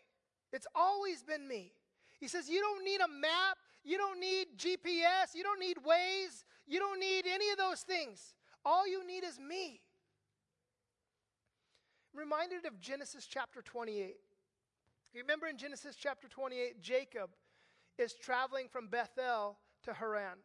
It's 0.52 0.66
always 0.74 1.22
been 1.22 1.48
me. 1.48 1.72
He 2.20 2.28
says, 2.28 2.48
You 2.48 2.60
don't 2.60 2.84
need 2.84 3.00
a 3.00 3.08
map. 3.08 3.58
You 3.84 3.98
don't 3.98 4.20
need 4.20 4.46
GPS. 4.56 5.34
You 5.34 5.42
don't 5.42 5.60
need 5.60 5.78
Waze. 5.78 6.44
You 6.66 6.78
don't 6.78 7.00
need 7.00 7.24
any 7.26 7.50
of 7.50 7.58
those 7.58 7.80
things. 7.80 8.34
All 8.64 8.86
you 8.86 9.06
need 9.06 9.24
is 9.24 9.38
me. 9.40 9.80
I'm 12.14 12.20
reminded 12.20 12.64
of 12.66 12.78
Genesis 12.80 13.26
chapter 13.28 13.62
28. 13.62 14.16
You 15.14 15.20
remember 15.20 15.46
in 15.46 15.58
Genesis 15.58 15.96
chapter 15.98 16.28
28, 16.28 16.80
Jacob 16.80 17.30
is 17.98 18.14
traveling 18.14 18.68
from 18.68 18.88
Bethel 18.88 19.58
to 19.84 19.92
Haran. 19.92 20.38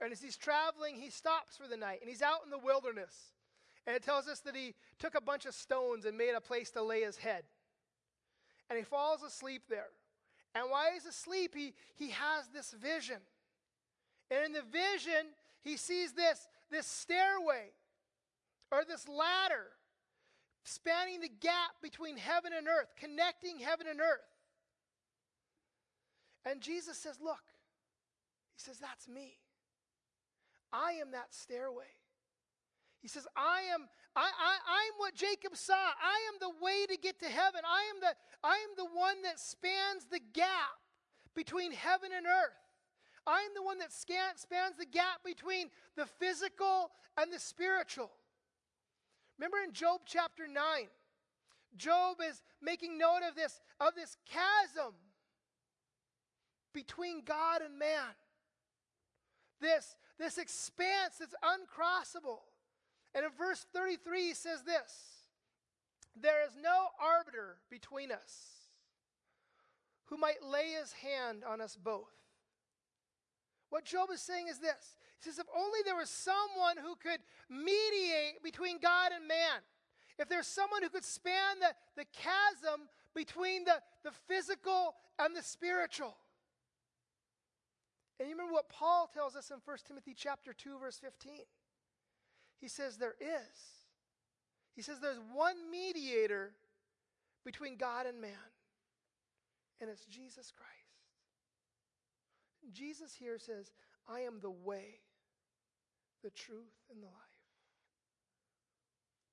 And 0.00 0.12
as 0.12 0.20
he's 0.20 0.36
traveling, 0.36 0.96
he 0.96 1.10
stops 1.10 1.56
for 1.56 1.66
the 1.66 1.76
night 1.76 1.98
and 2.00 2.08
he's 2.08 2.22
out 2.22 2.40
in 2.44 2.50
the 2.50 2.58
wilderness. 2.58 3.32
And 3.86 3.96
it 3.96 4.02
tells 4.02 4.28
us 4.28 4.40
that 4.40 4.54
he 4.54 4.74
took 4.98 5.14
a 5.14 5.20
bunch 5.20 5.46
of 5.46 5.54
stones 5.54 6.04
and 6.04 6.16
made 6.16 6.34
a 6.36 6.40
place 6.40 6.70
to 6.72 6.82
lay 6.82 7.02
his 7.02 7.16
head. 7.16 7.44
And 8.68 8.78
he 8.78 8.84
falls 8.84 9.22
asleep 9.22 9.62
there. 9.68 9.88
And 10.54 10.70
while 10.70 10.92
he's 10.92 11.06
asleep, 11.06 11.54
he, 11.54 11.74
he 11.96 12.10
has 12.10 12.48
this 12.52 12.72
vision. 12.72 13.18
And 14.30 14.46
in 14.46 14.52
the 14.52 14.62
vision, 14.62 15.32
he 15.62 15.76
sees 15.76 16.12
this, 16.12 16.48
this 16.70 16.86
stairway 16.86 17.70
or 18.70 18.84
this 18.86 19.08
ladder 19.08 19.66
spanning 20.64 21.20
the 21.20 21.28
gap 21.28 21.80
between 21.82 22.16
heaven 22.16 22.52
and 22.56 22.66
earth, 22.66 22.88
connecting 22.98 23.58
heaven 23.58 23.86
and 23.88 24.00
earth. 24.00 24.20
And 26.44 26.60
Jesus 26.60 26.98
says, 26.98 27.18
Look, 27.22 27.42
he 28.54 28.60
says, 28.60 28.78
That's 28.78 29.08
me. 29.08 29.38
I 30.72 30.92
am 30.92 31.12
that 31.12 31.34
stairway. 31.34 31.84
He 33.00 33.08
says, 33.08 33.26
I 33.36 33.62
am, 33.74 33.88
I, 34.16 34.22
I, 34.22 34.54
I'm 34.66 34.94
what 34.98 35.14
Jacob 35.14 35.56
saw. 35.56 35.74
I 35.74 36.18
am 36.32 36.38
the 36.40 36.64
way 36.64 36.86
to 36.88 36.96
get 36.96 37.20
to 37.20 37.26
heaven. 37.26 37.60
I 37.64 37.82
am 37.94 38.00
the, 38.00 38.14
I 38.42 38.54
am 38.54 38.70
the 38.76 38.84
one 38.84 39.22
that 39.22 39.38
spans 39.38 40.06
the 40.10 40.20
gap 40.32 40.78
between 41.34 41.72
heaven 41.72 42.10
and 42.16 42.26
earth. 42.26 42.56
I 43.26 43.40
am 43.40 43.50
the 43.54 43.62
one 43.62 43.78
that 43.78 43.92
spans 43.92 44.76
the 44.78 44.86
gap 44.86 45.22
between 45.24 45.68
the 45.96 46.06
physical 46.06 46.90
and 47.20 47.32
the 47.32 47.38
spiritual. 47.38 48.10
Remember 49.38 49.58
in 49.64 49.72
Job 49.72 50.00
chapter 50.06 50.48
9, 50.48 50.64
Job 51.76 52.16
is 52.28 52.42
making 52.60 52.98
note 52.98 53.20
of 53.28 53.36
this, 53.36 53.60
of 53.80 53.94
this 53.94 54.16
chasm 54.26 54.94
between 56.72 57.22
God 57.24 57.60
and 57.62 57.78
man. 57.78 58.16
This, 59.60 59.96
this 60.18 60.38
expanse 60.38 61.18
that's 61.20 61.34
uncrossable. 61.42 62.40
And 63.14 63.24
in 63.24 63.30
verse 63.36 63.66
33, 63.72 64.28
he 64.28 64.34
says 64.34 64.62
this 64.62 65.26
There 66.20 66.44
is 66.44 66.52
no 66.60 66.88
arbiter 67.00 67.56
between 67.70 68.12
us 68.12 68.58
who 70.06 70.16
might 70.16 70.42
lay 70.42 70.72
his 70.78 70.92
hand 70.92 71.44
on 71.46 71.60
us 71.60 71.76
both. 71.76 72.12
What 73.70 73.84
Job 73.84 74.08
is 74.12 74.22
saying 74.22 74.48
is 74.48 74.58
this 74.58 74.96
He 75.22 75.30
says, 75.30 75.38
If 75.38 75.46
only 75.56 75.80
there 75.84 75.96
was 75.96 76.10
someone 76.10 76.76
who 76.82 76.96
could 76.96 77.20
mediate 77.50 78.42
between 78.42 78.78
God 78.78 79.12
and 79.14 79.26
man, 79.28 79.60
if 80.18 80.28
there's 80.28 80.46
someone 80.46 80.82
who 80.82 80.88
could 80.88 81.04
span 81.04 81.60
the, 81.60 82.02
the 82.02 82.06
chasm 82.12 82.88
between 83.14 83.64
the, 83.64 83.80
the 84.04 84.10
physical 84.26 84.94
and 85.18 85.34
the 85.34 85.42
spiritual. 85.42 86.16
And 88.18 88.28
you 88.28 88.34
remember 88.34 88.52
what 88.52 88.68
Paul 88.68 89.08
tells 89.12 89.36
us 89.36 89.50
in 89.50 89.58
1 89.64 89.76
Timothy 89.86 90.14
chapter 90.16 90.52
2 90.52 90.78
verse 90.78 90.98
15. 90.98 91.42
He 92.60 92.68
says 92.68 92.96
there 92.96 93.16
is. 93.20 93.78
He 94.74 94.82
says 94.82 95.00
there's 95.00 95.20
one 95.34 95.70
mediator 95.70 96.52
between 97.44 97.76
God 97.76 98.06
and 98.06 98.20
man. 98.20 98.30
And 99.80 99.88
it's 99.88 100.04
Jesus 100.06 100.50
Christ. 100.50 100.72
Jesus 102.72 103.14
here 103.14 103.38
says, 103.38 103.70
I 104.08 104.20
am 104.20 104.40
the 104.40 104.50
way, 104.50 105.00
the 106.22 106.30
truth, 106.30 106.74
and 106.90 107.02
the 107.02 107.06
life. 107.06 107.14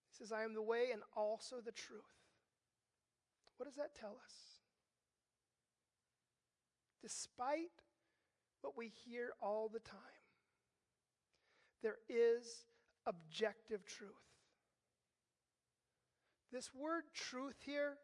He 0.09 0.23
says, 0.23 0.31
I 0.31 0.43
am 0.43 0.53
the 0.53 0.61
way 0.61 0.88
and 0.93 1.01
also 1.15 1.57
the 1.57 1.71
truth. 1.71 2.01
What 3.57 3.65
does 3.65 3.75
that 3.75 3.95
tell 3.99 4.17
us? 4.23 4.33
Despite 7.01 7.83
what 8.61 8.77
we 8.77 8.91
hear 9.05 9.31
all 9.41 9.69
the 9.71 9.79
time, 9.79 9.99
there 11.81 11.97
is 12.09 12.65
objective 13.05 13.85
truth. 13.85 14.11
This 16.51 16.69
word 16.73 17.03
truth 17.13 17.57
here, 17.65 17.97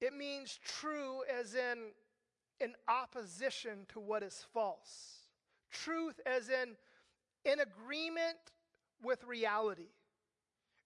it 0.00 0.14
means 0.14 0.58
true 0.62 1.22
as 1.40 1.54
in 1.54 1.92
in 2.60 2.72
opposition 2.88 3.86
to 3.88 4.00
what 4.00 4.22
is 4.22 4.44
false. 4.52 5.20
Truth 5.70 6.20
as 6.24 6.48
in 6.48 6.76
in 7.44 7.60
agreement 7.60 8.38
with 9.02 9.22
reality. 9.24 9.88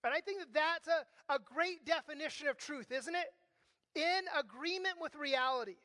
And 0.03 0.15
I 0.15 0.21
think 0.21 0.41
that 0.41 0.55
that's 0.55 0.89
a, 0.89 1.35
a 1.35 1.39
great 1.39 1.85
definition 1.85 2.49
of 2.49 2.57
truth, 2.57 2.91
isn't 2.91 3.15
it? 3.15 3.27
In 3.95 4.23
agreement 4.39 4.95
with 5.01 5.15
reality. 5.15 5.77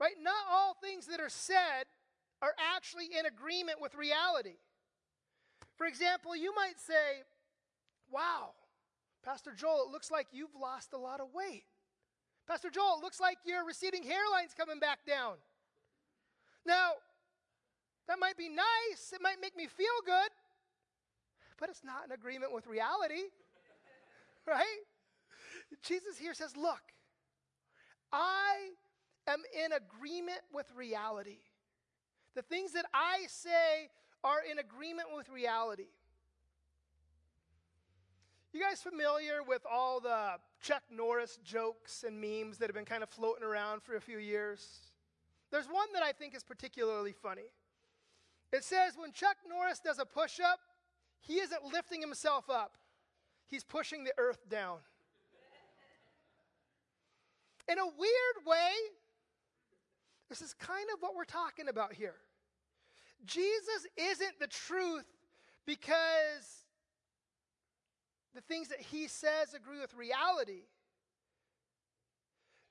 Right? 0.00 0.14
Not 0.20 0.34
all 0.50 0.74
things 0.74 1.06
that 1.06 1.20
are 1.20 1.28
said 1.28 1.84
are 2.42 2.54
actually 2.74 3.08
in 3.18 3.26
agreement 3.26 3.80
with 3.80 3.94
reality. 3.94 4.56
For 5.76 5.86
example, 5.86 6.36
you 6.36 6.54
might 6.54 6.78
say, 6.78 7.22
Wow, 8.10 8.50
Pastor 9.24 9.52
Joel, 9.56 9.86
it 9.88 9.92
looks 9.92 10.10
like 10.10 10.28
you've 10.32 10.54
lost 10.60 10.92
a 10.92 10.98
lot 10.98 11.20
of 11.20 11.28
weight. 11.34 11.64
Pastor 12.46 12.70
Joel, 12.70 12.98
it 12.98 13.02
looks 13.02 13.20
like 13.20 13.38
your 13.44 13.64
receding 13.64 14.02
hairline's 14.02 14.54
coming 14.56 14.78
back 14.78 15.00
down. 15.06 15.34
Now, 16.66 16.92
that 18.06 18.18
might 18.18 18.36
be 18.36 18.48
nice, 18.48 19.12
it 19.12 19.22
might 19.22 19.40
make 19.40 19.56
me 19.56 19.66
feel 19.66 19.86
good, 20.04 20.30
but 21.58 21.70
it's 21.70 21.82
not 21.82 22.04
in 22.06 22.12
agreement 22.12 22.52
with 22.52 22.66
reality, 22.66 23.32
right? 24.46 24.82
Jesus 25.82 26.18
here 26.18 26.34
says, 26.34 26.56
Look, 26.56 26.82
I 28.12 28.70
am 29.26 29.42
in 29.64 29.72
agreement 29.72 30.40
with 30.52 30.66
reality. 30.76 31.38
The 32.34 32.42
things 32.42 32.72
that 32.72 32.86
I 32.92 33.24
say 33.28 33.88
are 34.24 34.40
in 34.50 34.58
agreement 34.58 35.08
with 35.14 35.28
reality. 35.28 35.86
You 38.54 38.60
guys 38.60 38.80
familiar 38.80 39.42
with 39.46 39.62
all 39.70 40.00
the 40.00 40.36
Chuck 40.62 40.82
Norris 40.90 41.38
jokes 41.44 42.04
and 42.06 42.20
memes 42.20 42.58
that 42.58 42.66
have 42.66 42.74
been 42.74 42.84
kind 42.84 43.02
of 43.02 43.10
floating 43.10 43.44
around 43.44 43.82
for 43.82 43.96
a 43.96 44.00
few 44.00 44.18
years? 44.18 44.92
There's 45.50 45.66
one 45.66 45.88
that 45.92 46.02
I 46.02 46.12
think 46.12 46.34
is 46.34 46.42
particularly 46.42 47.12
funny. 47.12 47.50
It 48.52 48.64
says 48.64 48.94
when 48.96 49.12
Chuck 49.12 49.36
Norris 49.48 49.80
does 49.80 49.98
a 49.98 50.06
push 50.06 50.40
up, 50.40 50.60
he 51.20 51.34
isn't 51.34 51.64
lifting 51.72 52.00
himself 52.00 52.48
up, 52.48 52.78
he's 53.46 53.64
pushing 53.64 54.04
the 54.04 54.12
earth 54.18 54.48
down. 54.48 54.78
In 57.70 57.78
a 57.78 57.86
weird 57.86 58.46
way, 58.46 58.70
this 60.28 60.42
is 60.42 60.54
kind 60.54 60.86
of 60.92 61.00
what 61.00 61.16
we're 61.16 61.24
talking 61.24 61.68
about 61.68 61.92
here. 61.92 62.16
Jesus 63.24 63.86
isn't 63.96 64.38
the 64.40 64.46
truth 64.46 65.06
because 65.66 66.64
the 68.34 68.40
things 68.42 68.68
that 68.68 68.80
he 68.80 69.06
says 69.08 69.54
agree 69.54 69.80
with 69.80 69.94
reality. 69.94 70.62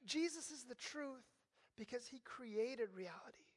Jesus 0.06 0.52
is 0.52 0.64
the 0.64 0.76
truth 0.76 1.24
because 1.78 2.06
he 2.08 2.20
created 2.26 2.90
reality. 2.96 3.48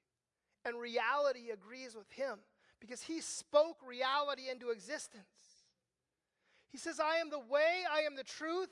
And 0.64 0.78
reality 0.78 1.50
agrees 1.52 1.94
with 1.94 2.10
him 2.12 2.38
because 2.80 3.02
he 3.02 3.20
spoke 3.20 3.78
reality 3.86 4.48
into 4.50 4.70
existence. 4.70 5.24
He 6.70 6.78
says, 6.78 7.00
I 7.00 7.16
am 7.16 7.30
the 7.30 7.38
way, 7.38 7.84
I 7.90 8.00
am 8.00 8.16
the 8.16 8.24
truth. 8.24 8.68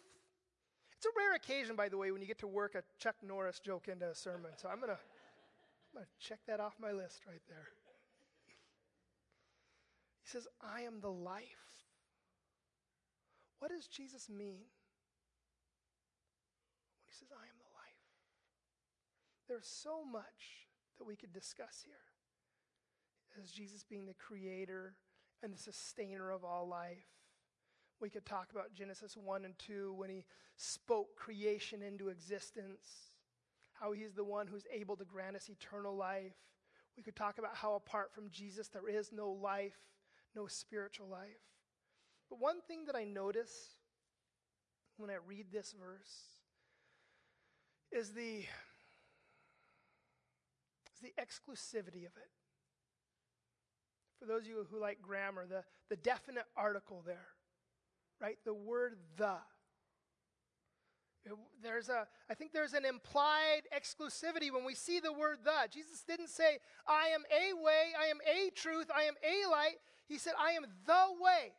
It's 0.96 1.06
a 1.06 1.08
rare 1.16 1.34
occasion, 1.34 1.76
by 1.76 1.88
the 1.88 1.98
way, 1.98 2.10
when 2.10 2.20
you 2.20 2.26
get 2.26 2.38
to 2.38 2.46
work 2.46 2.74
a 2.74 2.82
Chuck 2.98 3.16
Norris 3.22 3.60
joke 3.60 3.88
into 3.88 4.08
a 4.08 4.14
sermon. 4.14 4.52
So 4.56 4.68
I'm 4.68 4.80
going 4.80 4.90
to 4.92 6.06
check 6.18 6.38
that 6.46 6.60
off 6.60 6.74
my 6.80 6.92
list 6.92 7.22
right 7.26 7.42
there. 7.48 7.68
He 10.24 10.30
says, 10.30 10.48
I 10.62 10.80
am 10.82 11.00
the 11.00 11.10
life. 11.10 11.44
What 13.58 13.70
does 13.70 13.86
Jesus 13.86 14.28
mean 14.28 14.64
when 16.96 17.06
he 17.06 17.12
says, 17.12 17.28
I 17.30 17.44
am 17.44 17.58
the 17.58 17.72
life? 17.76 17.84
There's 19.48 19.66
so 19.66 20.02
much 20.04 20.66
that 20.98 21.04
we 21.04 21.14
could 21.16 21.32
discuss 21.32 21.82
here 21.84 21.94
as 23.40 23.50
Jesus 23.50 23.84
being 23.84 24.06
the 24.06 24.14
creator 24.14 24.94
and 25.42 25.52
the 25.52 25.58
sustainer 25.58 26.30
of 26.30 26.42
all 26.42 26.66
life. 26.66 27.06
We 28.00 28.08
could 28.08 28.24
talk 28.24 28.50
about 28.50 28.72
Genesis 28.74 29.16
1 29.16 29.44
and 29.44 29.58
2 29.58 29.94
when 29.94 30.10
he 30.10 30.24
spoke 30.56 31.16
creation 31.16 31.82
into 31.82 32.08
existence, 32.08 33.12
how 33.74 33.92
he's 33.92 34.14
the 34.14 34.24
one 34.24 34.46
who's 34.46 34.66
able 34.72 34.96
to 34.96 35.04
grant 35.04 35.36
us 35.36 35.50
eternal 35.50 35.94
life. 35.94 36.34
We 36.96 37.02
could 37.02 37.16
talk 37.16 37.38
about 37.38 37.56
how 37.56 37.74
apart 37.74 38.12
from 38.14 38.30
Jesus 38.30 38.68
there 38.68 38.88
is 38.88 39.10
no 39.12 39.30
life, 39.30 39.78
no 40.34 40.46
spiritual 40.46 41.06
life. 41.08 41.42
But 42.28 42.40
one 42.40 42.60
thing 42.66 42.86
that 42.86 42.96
I 42.96 43.04
notice 43.04 43.76
when 44.96 45.10
I 45.10 45.16
read 45.26 45.46
this 45.52 45.74
verse 45.78 46.12
is 47.92 48.12
the, 48.12 48.38
is 50.92 51.00
the 51.02 51.12
exclusivity 51.20 52.06
of 52.06 52.16
it. 52.16 52.30
For 54.18 54.26
those 54.26 54.42
of 54.42 54.48
you 54.48 54.66
who 54.70 54.80
like 54.80 55.02
grammar, 55.02 55.46
the, 55.46 55.64
the 55.90 55.96
definite 55.96 56.46
article 56.56 57.02
there, 57.04 57.26
right? 58.20 58.38
The 58.44 58.54
word 58.54 58.96
the. 59.16 59.36
There's 61.62 61.88
a, 61.88 62.06
I 62.30 62.34
think 62.34 62.52
there's 62.52 62.74
an 62.74 62.84
implied 62.84 63.62
exclusivity 63.74 64.52
when 64.52 64.64
we 64.64 64.74
see 64.74 65.00
the 65.00 65.12
word 65.12 65.38
the. 65.42 65.70
Jesus 65.72 66.04
didn't 66.06 66.28
say, 66.28 66.58
I 66.86 67.08
am 67.08 67.22
a 67.30 67.54
way, 67.62 67.92
I 67.98 68.06
am 68.06 68.18
a 68.26 68.50
truth, 68.50 68.90
I 68.94 69.04
am 69.04 69.14
a 69.22 69.50
light. 69.50 69.76
He 70.06 70.18
said, 70.18 70.34
I 70.38 70.52
am 70.52 70.64
the 70.86 71.22
way 71.22 71.52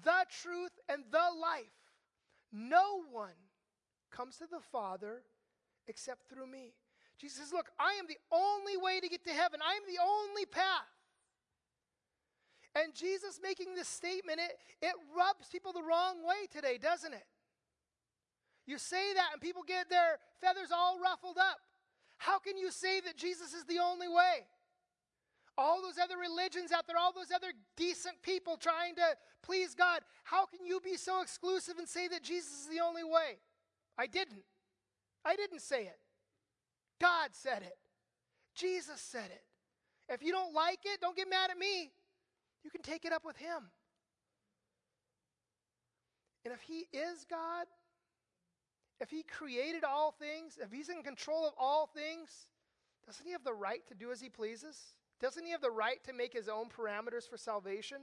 the 0.00 0.24
truth, 0.42 0.72
and 0.88 1.04
the 1.10 1.28
life. 1.40 1.76
No 2.52 3.02
one 3.10 3.36
comes 4.10 4.36
to 4.38 4.46
the 4.50 4.60
Father 4.60 5.22
except 5.86 6.28
through 6.28 6.46
me. 6.46 6.72
Jesus 7.18 7.38
says, 7.38 7.52
Look, 7.52 7.68
I 7.78 7.94
am 7.98 8.06
the 8.08 8.18
only 8.30 8.76
way 8.76 9.00
to 9.00 9.08
get 9.08 9.24
to 9.24 9.32
heaven, 9.32 9.60
I 9.62 9.74
am 9.74 9.82
the 9.86 10.00
only 10.00 10.46
path. 10.46 10.88
And 12.74 12.94
Jesus 12.94 13.38
making 13.42 13.74
this 13.74 13.88
statement, 13.88 14.40
it, 14.40 14.56
it 14.80 14.94
rubs 15.14 15.48
people 15.52 15.74
the 15.74 15.82
wrong 15.82 16.26
way 16.26 16.48
today, 16.50 16.78
doesn't 16.80 17.12
it? 17.12 17.26
You 18.64 18.78
say 18.78 19.12
that 19.12 19.30
and 19.34 19.42
people 19.42 19.62
get 19.62 19.90
their 19.90 20.16
feathers 20.40 20.70
all 20.72 20.98
ruffled 20.98 21.36
up. 21.36 21.58
How 22.16 22.38
can 22.38 22.56
you 22.56 22.70
say 22.70 23.00
that 23.00 23.18
Jesus 23.18 23.52
is 23.52 23.64
the 23.64 23.78
only 23.78 24.08
way? 24.08 24.46
All 25.58 25.82
those 25.82 25.98
other 26.02 26.16
religions 26.16 26.72
out 26.72 26.86
there, 26.86 26.96
all 26.96 27.12
those 27.12 27.30
other 27.34 27.52
decent 27.76 28.22
people 28.22 28.56
trying 28.56 28.94
to 28.96 29.16
please 29.42 29.74
God. 29.74 30.00
How 30.24 30.46
can 30.46 30.64
you 30.64 30.80
be 30.80 30.96
so 30.96 31.20
exclusive 31.20 31.78
and 31.78 31.88
say 31.88 32.08
that 32.08 32.22
Jesus 32.22 32.62
is 32.62 32.68
the 32.68 32.80
only 32.80 33.04
way? 33.04 33.38
I 33.98 34.06
didn't. 34.06 34.44
I 35.24 35.36
didn't 35.36 35.60
say 35.60 35.82
it. 35.82 35.98
God 37.00 37.30
said 37.32 37.62
it. 37.62 37.76
Jesus 38.54 39.00
said 39.00 39.30
it. 39.30 39.42
If 40.08 40.22
you 40.22 40.32
don't 40.32 40.54
like 40.54 40.80
it, 40.84 41.00
don't 41.00 41.16
get 41.16 41.28
mad 41.28 41.50
at 41.50 41.58
me. 41.58 41.90
You 42.64 42.70
can 42.70 42.82
take 42.82 43.04
it 43.04 43.12
up 43.12 43.24
with 43.24 43.36
Him. 43.36 43.70
And 46.44 46.52
if 46.52 46.60
He 46.60 46.86
is 46.92 47.24
God, 47.28 47.66
if 49.00 49.10
He 49.10 49.22
created 49.22 49.84
all 49.84 50.12
things, 50.12 50.58
if 50.60 50.72
He's 50.72 50.88
in 50.88 51.02
control 51.02 51.46
of 51.46 51.52
all 51.58 51.86
things, 51.86 52.48
doesn't 53.06 53.24
He 53.24 53.32
have 53.32 53.44
the 53.44 53.52
right 53.52 53.86
to 53.88 53.94
do 53.94 54.10
as 54.10 54.20
He 54.20 54.28
pleases? 54.28 54.76
Doesn't 55.22 55.44
he 55.44 55.52
have 55.52 55.60
the 55.60 55.70
right 55.70 56.02
to 56.04 56.12
make 56.12 56.32
his 56.32 56.48
own 56.48 56.66
parameters 56.68 57.30
for 57.30 57.36
salvation, 57.36 57.98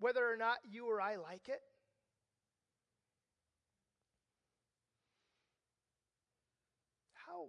whether 0.00 0.28
or 0.28 0.36
not 0.36 0.58
you 0.68 0.90
or 0.90 1.00
I 1.00 1.14
like 1.14 1.48
it? 1.48 1.60
How, 7.14 7.46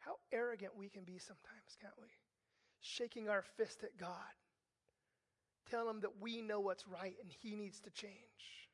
how 0.00 0.16
arrogant 0.32 0.72
we 0.76 0.88
can 0.88 1.04
be 1.04 1.18
sometimes, 1.18 1.76
can't 1.80 1.94
we? 1.96 2.08
Shaking 2.80 3.28
our 3.28 3.42
fist 3.56 3.84
at 3.84 3.96
God, 3.96 4.34
telling 5.70 5.90
him 5.94 6.00
that 6.00 6.20
we 6.20 6.42
know 6.42 6.58
what's 6.58 6.88
right 6.88 7.14
and 7.22 7.30
he 7.30 7.54
needs 7.54 7.78
to 7.82 7.90
change. 7.90 8.66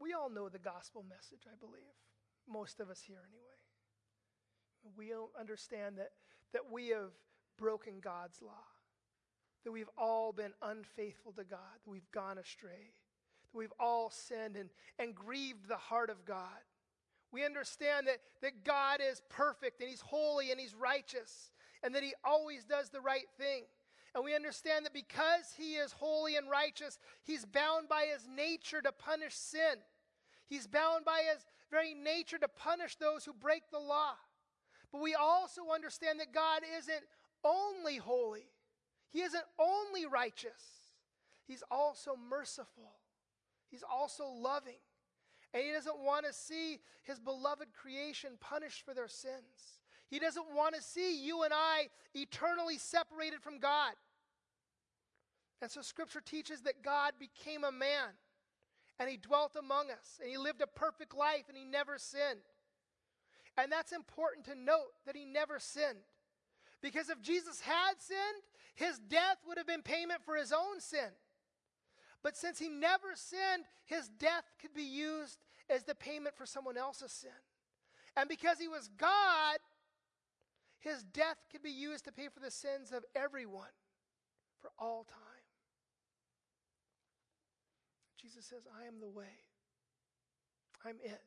We 0.00 0.12
all 0.12 0.28
know 0.28 0.48
the 0.48 0.58
gospel 0.58 1.04
message, 1.08 1.46
I 1.46 1.54
believe. 1.60 1.94
Most 2.48 2.80
of 2.80 2.90
us 2.90 3.00
here, 3.06 3.22
anyway. 3.30 3.63
We 4.96 5.12
understand 5.38 5.98
that, 5.98 6.10
that 6.52 6.70
we 6.70 6.88
have 6.88 7.10
broken 7.58 8.00
God's 8.00 8.40
law, 8.42 8.64
that 9.64 9.72
we've 9.72 9.90
all 9.96 10.32
been 10.32 10.52
unfaithful 10.62 11.32
to 11.32 11.44
God, 11.44 11.58
that 11.84 11.90
we've 11.90 12.10
gone 12.12 12.38
astray, 12.38 12.92
that 13.52 13.58
we've 13.58 13.72
all 13.78 14.10
sinned 14.10 14.56
and, 14.56 14.70
and 14.98 15.14
grieved 15.14 15.68
the 15.68 15.76
heart 15.76 16.10
of 16.10 16.24
God. 16.24 16.62
We 17.32 17.44
understand 17.44 18.06
that, 18.06 18.18
that 18.42 18.64
God 18.64 19.00
is 19.00 19.20
perfect 19.28 19.80
and 19.80 19.90
He's 19.90 20.00
holy 20.00 20.50
and 20.52 20.60
He's 20.60 20.74
righteous 20.74 21.50
and 21.82 21.94
that 21.94 22.02
He 22.02 22.14
always 22.24 22.64
does 22.64 22.90
the 22.90 23.00
right 23.00 23.26
thing. 23.38 23.64
And 24.14 24.24
we 24.24 24.34
understand 24.36 24.86
that 24.86 24.94
because 24.94 25.52
He 25.56 25.74
is 25.74 25.90
holy 25.90 26.36
and 26.36 26.48
righteous, 26.48 26.98
He's 27.24 27.44
bound 27.44 27.88
by 27.88 28.06
His 28.12 28.28
nature 28.28 28.80
to 28.80 28.92
punish 28.92 29.34
sin. 29.34 29.82
He's 30.46 30.68
bound 30.68 31.04
by 31.04 31.22
His 31.32 31.44
very 31.70 31.94
nature 31.94 32.38
to 32.38 32.46
punish 32.46 32.94
those 32.96 33.24
who 33.24 33.32
break 33.32 33.62
the 33.72 33.80
law. 33.80 34.14
But 34.94 35.02
we 35.02 35.16
also 35.16 35.62
understand 35.74 36.20
that 36.20 36.32
God 36.32 36.62
isn't 36.78 37.02
only 37.42 37.96
holy, 37.96 38.46
He 39.10 39.22
isn't 39.22 39.42
only 39.58 40.06
righteous, 40.06 40.92
He's 41.48 41.64
also 41.68 42.12
merciful, 42.30 42.92
He's 43.72 43.82
also 43.82 44.24
loving. 44.28 44.78
And 45.52 45.64
He 45.64 45.72
doesn't 45.72 45.98
want 45.98 46.26
to 46.26 46.32
see 46.32 46.78
His 47.02 47.18
beloved 47.18 47.72
creation 47.74 48.38
punished 48.38 48.84
for 48.84 48.94
their 48.94 49.08
sins. 49.08 49.80
He 50.06 50.20
doesn't 50.20 50.54
want 50.54 50.76
to 50.76 50.82
see 50.82 51.20
you 51.26 51.42
and 51.42 51.52
I 51.52 51.88
eternally 52.14 52.78
separated 52.78 53.42
from 53.42 53.58
God. 53.58 53.94
And 55.60 55.72
so 55.72 55.82
Scripture 55.82 56.22
teaches 56.24 56.60
that 56.60 56.84
God 56.84 57.14
became 57.18 57.64
a 57.64 57.72
man 57.72 58.10
and 59.00 59.10
He 59.10 59.16
dwelt 59.16 59.56
among 59.58 59.90
us 59.90 60.20
and 60.20 60.30
He 60.30 60.36
lived 60.36 60.60
a 60.60 60.68
perfect 60.68 61.16
life 61.16 61.46
and 61.48 61.58
He 61.58 61.64
never 61.64 61.98
sinned. 61.98 62.42
And 63.56 63.70
that's 63.70 63.92
important 63.92 64.46
to 64.46 64.54
note 64.54 64.92
that 65.06 65.16
he 65.16 65.24
never 65.24 65.58
sinned. 65.58 66.04
Because 66.82 67.08
if 67.08 67.22
Jesus 67.22 67.60
had 67.60 67.94
sinned, 67.98 68.42
his 68.74 68.98
death 68.98 69.38
would 69.46 69.58
have 69.58 69.66
been 69.66 69.82
payment 69.82 70.20
for 70.24 70.36
his 70.36 70.52
own 70.52 70.80
sin. 70.80 71.10
But 72.22 72.36
since 72.36 72.58
he 72.58 72.68
never 72.68 73.14
sinned, 73.14 73.64
his 73.84 74.08
death 74.08 74.44
could 74.60 74.74
be 74.74 74.82
used 74.82 75.38
as 75.70 75.84
the 75.84 75.94
payment 75.94 76.36
for 76.36 76.46
someone 76.46 76.76
else's 76.76 77.12
sin. 77.12 77.30
And 78.16 78.28
because 78.28 78.58
he 78.58 78.68
was 78.68 78.88
God, 78.96 79.58
his 80.80 81.02
death 81.02 81.36
could 81.50 81.62
be 81.62 81.70
used 81.70 82.04
to 82.04 82.12
pay 82.12 82.28
for 82.28 82.40
the 82.40 82.50
sins 82.50 82.92
of 82.92 83.04
everyone 83.14 83.72
for 84.60 84.70
all 84.78 85.04
time. 85.04 85.20
Jesus 88.20 88.46
says, 88.46 88.62
I 88.82 88.86
am 88.86 89.00
the 89.00 89.08
way, 89.08 89.24
I'm 90.84 90.96
it. 91.02 91.20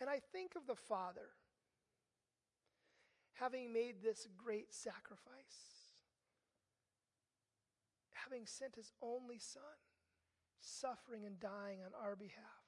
And 0.00 0.10
I 0.10 0.20
think 0.32 0.56
of 0.56 0.66
the 0.66 0.74
Father 0.74 1.30
having 3.34 3.72
made 3.72 3.96
this 4.02 4.28
great 4.36 4.72
sacrifice, 4.72 5.92
having 8.12 8.46
sent 8.46 8.76
his 8.76 8.92
only 9.02 9.38
Son, 9.38 9.62
suffering 10.60 11.26
and 11.26 11.40
dying 11.40 11.78
on 11.84 11.92
our 12.00 12.16
behalf, 12.16 12.64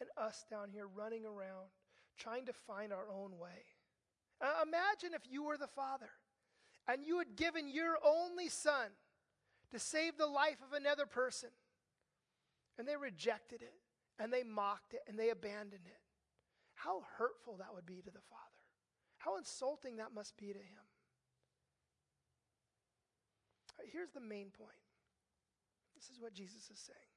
and 0.00 0.08
us 0.16 0.44
down 0.50 0.68
here 0.70 0.86
running 0.86 1.24
around 1.24 1.70
trying 2.18 2.46
to 2.46 2.52
find 2.52 2.92
our 2.92 3.08
own 3.10 3.38
way. 3.38 3.64
Uh, 4.40 4.62
imagine 4.62 5.14
if 5.14 5.22
you 5.30 5.44
were 5.44 5.56
the 5.56 5.66
Father 5.66 6.10
and 6.88 7.04
you 7.04 7.18
had 7.18 7.36
given 7.36 7.68
your 7.68 7.96
only 8.04 8.48
Son 8.48 8.90
to 9.70 9.78
save 9.78 10.16
the 10.16 10.26
life 10.26 10.58
of 10.66 10.72
another 10.72 11.06
person, 11.06 11.48
and 12.78 12.86
they 12.86 12.96
rejected 12.96 13.62
it, 13.62 13.74
and 14.18 14.32
they 14.32 14.42
mocked 14.42 14.94
it, 14.94 15.00
and 15.08 15.18
they 15.18 15.30
abandoned 15.30 15.86
it. 15.86 16.00
How 16.74 17.02
hurtful 17.18 17.56
that 17.58 17.74
would 17.74 17.86
be 17.86 18.02
to 18.02 18.10
the 18.10 18.24
Father. 18.28 18.42
How 19.18 19.36
insulting 19.36 19.96
that 19.96 20.14
must 20.14 20.36
be 20.36 20.48
to 20.48 20.58
Him. 20.58 20.86
Right, 23.78 23.88
here's 23.92 24.10
the 24.10 24.20
main 24.20 24.50
point. 24.50 24.78
This 25.94 26.10
is 26.10 26.20
what 26.20 26.34
Jesus 26.34 26.70
is 26.70 26.78
saying. 26.78 27.14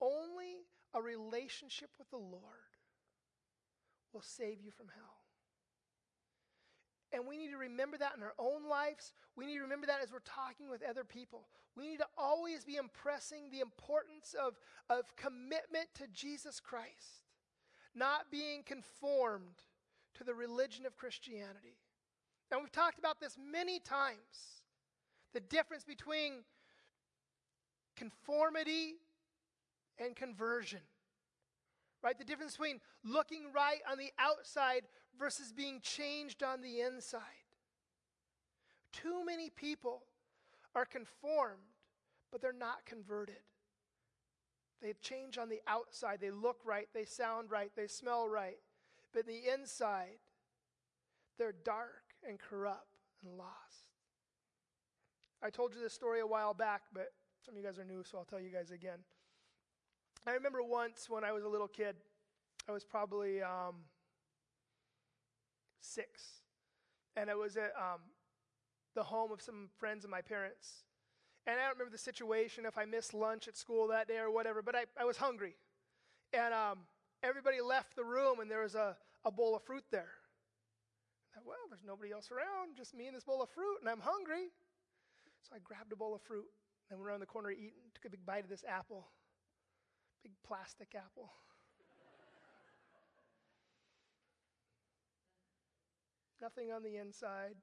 Only 0.00 0.64
a 0.94 1.02
relationship 1.02 1.90
with 1.98 2.10
the 2.10 2.16
Lord 2.16 2.74
will 4.12 4.22
save 4.22 4.60
you 4.60 4.70
from 4.70 4.86
hell. 4.94 5.19
And 7.12 7.26
we 7.26 7.36
need 7.36 7.50
to 7.50 7.56
remember 7.56 7.98
that 7.98 8.12
in 8.16 8.22
our 8.22 8.34
own 8.38 8.68
lives. 8.68 9.12
We 9.36 9.46
need 9.46 9.56
to 9.56 9.62
remember 9.62 9.86
that 9.86 10.02
as 10.02 10.12
we're 10.12 10.20
talking 10.20 10.70
with 10.70 10.82
other 10.88 11.04
people. 11.04 11.48
We 11.76 11.88
need 11.88 11.98
to 11.98 12.06
always 12.16 12.64
be 12.64 12.76
impressing 12.76 13.50
the 13.50 13.60
importance 13.60 14.34
of, 14.34 14.54
of 14.88 15.16
commitment 15.16 15.88
to 15.96 16.06
Jesus 16.12 16.60
Christ, 16.60 17.26
not 17.94 18.30
being 18.30 18.62
conformed 18.62 19.62
to 20.14 20.24
the 20.24 20.34
religion 20.34 20.86
of 20.86 20.96
Christianity. 20.96 21.78
And 22.50 22.60
we've 22.60 22.72
talked 22.72 22.98
about 22.98 23.20
this 23.20 23.36
many 23.38 23.80
times 23.80 24.62
the 25.32 25.40
difference 25.40 25.84
between 25.84 26.44
conformity 27.96 28.96
and 29.98 30.16
conversion. 30.16 30.80
Right? 32.02 32.18
The 32.18 32.24
difference 32.24 32.52
between 32.52 32.80
looking 33.04 33.52
right 33.54 33.80
on 33.90 33.98
the 33.98 34.10
outside 34.18 34.82
versus 35.18 35.52
being 35.52 35.80
changed 35.80 36.42
on 36.42 36.60
the 36.60 36.80
inside. 36.80 37.20
Too 38.92 39.24
many 39.24 39.50
people 39.50 40.02
are 40.74 40.84
conformed, 40.84 41.58
but 42.30 42.40
they're 42.40 42.52
not 42.52 42.84
converted. 42.86 43.36
They 44.82 44.94
change 45.02 45.36
on 45.36 45.48
the 45.48 45.60
outside. 45.66 46.20
They 46.20 46.30
look 46.30 46.58
right, 46.64 46.88
they 46.94 47.04
sound 47.04 47.50
right, 47.50 47.70
they 47.76 47.86
smell 47.86 48.28
right. 48.28 48.58
But 49.12 49.26
the 49.26 49.52
inside, 49.52 50.18
they're 51.38 51.54
dark 51.64 52.14
and 52.26 52.38
corrupt 52.38 52.86
and 53.24 53.36
lost. 53.36 53.90
I 55.42 55.50
told 55.50 55.74
you 55.74 55.80
this 55.80 55.94
story 55.94 56.20
a 56.20 56.26
while 56.26 56.54
back, 56.54 56.82
but 56.92 57.12
some 57.44 57.54
of 57.54 57.60
you 57.60 57.66
guys 57.66 57.78
are 57.78 57.84
new, 57.84 58.02
so 58.04 58.18
I'll 58.18 58.24
tell 58.24 58.40
you 58.40 58.50
guys 58.50 58.70
again. 58.70 58.98
I 60.26 60.32
remember 60.32 60.62
once 60.62 61.08
when 61.08 61.24
I 61.24 61.32
was 61.32 61.44
a 61.44 61.48
little 61.48 61.68
kid, 61.68 61.96
I 62.68 62.72
was 62.72 62.84
probably 62.84 63.42
um, 63.42 63.76
six, 65.80 66.42
and 67.16 67.30
I 67.30 67.34
was 67.34 67.56
at 67.56 67.72
um, 67.76 68.00
the 68.94 69.02
home 69.02 69.32
of 69.32 69.40
some 69.40 69.68
friends 69.78 70.04
of 70.04 70.10
my 70.10 70.20
parents. 70.20 70.84
And 71.46 71.58
I 71.58 71.64
don't 71.64 71.78
remember 71.78 71.92
the 71.92 71.98
situation 71.98 72.66
if 72.66 72.76
I 72.76 72.84
missed 72.84 73.14
lunch 73.14 73.48
at 73.48 73.56
school 73.56 73.88
that 73.88 74.06
day 74.06 74.18
or 74.18 74.30
whatever, 74.30 74.62
but 74.62 74.76
I, 74.76 74.84
I 74.98 75.04
was 75.04 75.16
hungry. 75.16 75.56
And 76.32 76.52
um, 76.52 76.80
everybody 77.22 77.60
left 77.60 77.96
the 77.96 78.04
room, 78.04 78.40
and 78.40 78.50
there 78.50 78.62
was 78.62 78.74
a, 78.74 78.96
a 79.24 79.30
bowl 79.30 79.56
of 79.56 79.62
fruit 79.62 79.84
there. 79.90 80.12
I 81.32 81.34
thought, 81.34 81.46
well, 81.46 81.64
there's 81.70 81.84
nobody 81.86 82.12
else 82.12 82.30
around, 82.30 82.76
just 82.76 82.94
me 82.94 83.06
and 83.06 83.16
this 83.16 83.24
bowl 83.24 83.42
of 83.42 83.48
fruit, 83.50 83.78
and 83.80 83.88
I'm 83.88 84.00
hungry. 84.00 84.52
So 85.42 85.56
I 85.56 85.58
grabbed 85.64 85.92
a 85.92 85.96
bowl 85.96 86.14
of 86.14 86.20
fruit, 86.22 86.46
and 86.90 86.98
went 86.98 87.08
around 87.08 87.20
the 87.20 87.26
corner 87.26 87.50
eating, 87.50 87.88
took 87.94 88.04
a 88.04 88.10
big 88.10 88.26
bite 88.26 88.44
of 88.44 88.50
this 88.50 88.64
apple. 88.68 89.08
Big 90.22 90.32
plastic 90.46 90.94
apple. 90.94 91.32
Nothing 96.40 96.72
on 96.72 96.82
the 96.82 96.96
inside, 96.96 97.56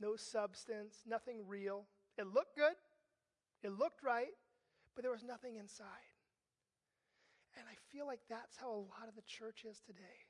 no 0.00 0.16
substance, 0.16 1.02
nothing 1.06 1.46
real. 1.46 1.86
It 2.18 2.26
looked 2.26 2.56
good, 2.56 2.76
it 3.62 3.78
looked 3.78 4.02
right, 4.02 4.34
but 4.94 5.02
there 5.02 5.12
was 5.12 5.24
nothing 5.24 5.56
inside. 5.56 5.86
And 7.56 7.66
I 7.68 7.76
feel 7.92 8.06
like 8.06 8.20
that's 8.28 8.56
how 8.56 8.70
a 8.70 8.86
lot 8.88 9.08
of 9.08 9.16
the 9.16 9.26
church 9.26 9.64
is 9.68 9.80
today. 9.80 10.26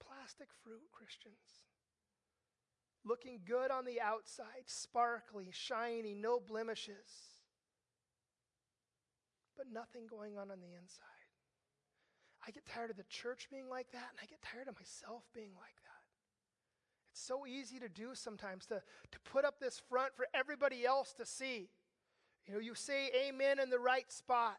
Plastic 0.00 0.48
fruit 0.64 0.90
Christians. 0.92 1.66
Looking 3.04 3.40
good 3.46 3.70
on 3.70 3.84
the 3.84 4.00
outside, 4.00 4.66
sparkly, 4.66 5.48
shiny, 5.50 6.14
no 6.14 6.40
blemishes 6.40 7.32
but 9.56 9.72
nothing 9.72 10.06
going 10.08 10.36
on 10.36 10.50
on 10.50 10.60
the 10.60 10.74
inside. 10.74 11.30
I 12.46 12.50
get 12.50 12.66
tired 12.66 12.90
of 12.90 12.96
the 12.96 13.06
church 13.08 13.48
being 13.50 13.68
like 13.68 13.92
that, 13.92 14.10
and 14.10 14.18
I 14.20 14.26
get 14.26 14.42
tired 14.42 14.66
of 14.66 14.74
myself 14.74 15.22
being 15.34 15.54
like 15.54 15.78
that. 15.81 15.81
It's 17.12 17.22
so 17.22 17.46
easy 17.46 17.78
to 17.78 17.90
do 17.90 18.14
sometimes 18.14 18.64
to, 18.66 18.76
to 19.10 19.20
put 19.20 19.44
up 19.44 19.60
this 19.60 19.80
front 19.90 20.16
for 20.16 20.26
everybody 20.32 20.86
else 20.86 21.12
to 21.14 21.26
see. 21.26 21.68
You 22.46 22.54
know, 22.54 22.60
you 22.60 22.74
say 22.74 23.10
amen 23.28 23.60
in 23.60 23.68
the 23.68 23.78
right 23.78 24.10
spot. 24.10 24.56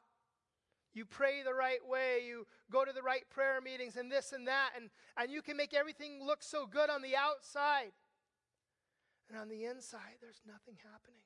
You 0.93 1.05
pray 1.05 1.41
the 1.43 1.55
right 1.55 1.83
way. 1.83 2.19
You 2.27 2.45
go 2.71 2.85
to 2.85 2.93
the 2.93 3.01
right 3.01 3.27
prayer 3.31 3.59
meetings 3.59 3.97
and 3.97 4.11
this 4.11 4.31
and 4.33 4.47
that. 4.47 4.69
And, 4.75 4.91
and 5.17 5.31
you 5.31 5.41
can 5.41 5.57
make 5.57 5.73
everything 5.73 6.23
look 6.23 6.43
so 6.43 6.67
good 6.67 6.91
on 6.91 7.01
the 7.01 7.15
outside. 7.15 7.91
And 9.29 9.39
on 9.39 9.49
the 9.49 9.65
inside, 9.65 10.21
there's 10.21 10.41
nothing 10.45 10.75
happening. 10.77 11.21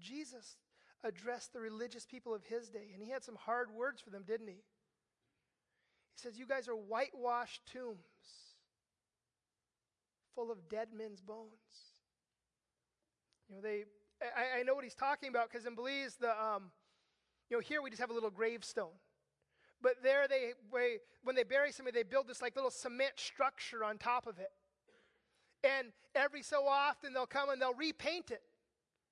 Jesus 0.00 0.56
addressed 1.04 1.52
the 1.52 1.60
religious 1.60 2.04
people 2.04 2.34
of 2.34 2.42
his 2.42 2.70
day, 2.70 2.90
and 2.92 3.02
he 3.02 3.10
had 3.10 3.22
some 3.22 3.36
hard 3.36 3.70
words 3.70 4.00
for 4.00 4.10
them, 4.10 4.24
didn't 4.26 4.48
he? 4.48 4.54
He 4.54 6.16
says, 6.16 6.36
You 6.36 6.46
guys 6.46 6.68
are 6.68 6.74
whitewashed 6.74 7.62
tombs 7.72 8.47
full 10.38 10.52
of 10.52 10.68
dead 10.68 10.86
men's 10.96 11.20
bones. 11.20 11.50
You 13.48 13.56
know, 13.56 13.60
they, 13.60 13.82
I, 14.22 14.60
I 14.60 14.62
know 14.62 14.76
what 14.76 14.84
he's 14.84 14.94
talking 14.94 15.30
about 15.30 15.50
because 15.50 15.66
in 15.66 15.74
Belize, 15.74 16.14
the, 16.20 16.30
um, 16.30 16.70
you 17.50 17.56
know, 17.56 17.60
here 17.60 17.82
we 17.82 17.90
just 17.90 18.00
have 18.00 18.10
a 18.10 18.14
little 18.14 18.30
gravestone. 18.30 18.94
But 19.82 19.94
there 20.04 20.28
they, 20.28 20.52
when 21.24 21.34
they 21.34 21.42
bury 21.42 21.72
somebody, 21.72 21.98
they 21.98 22.04
build 22.04 22.28
this 22.28 22.40
like 22.40 22.54
little 22.54 22.70
cement 22.70 23.14
structure 23.16 23.82
on 23.82 23.98
top 23.98 24.28
of 24.28 24.38
it. 24.38 24.50
And 25.64 25.88
every 26.14 26.42
so 26.42 26.68
often 26.68 27.12
they'll 27.12 27.26
come 27.26 27.50
and 27.50 27.60
they'll 27.60 27.74
repaint 27.74 28.30
it 28.30 28.42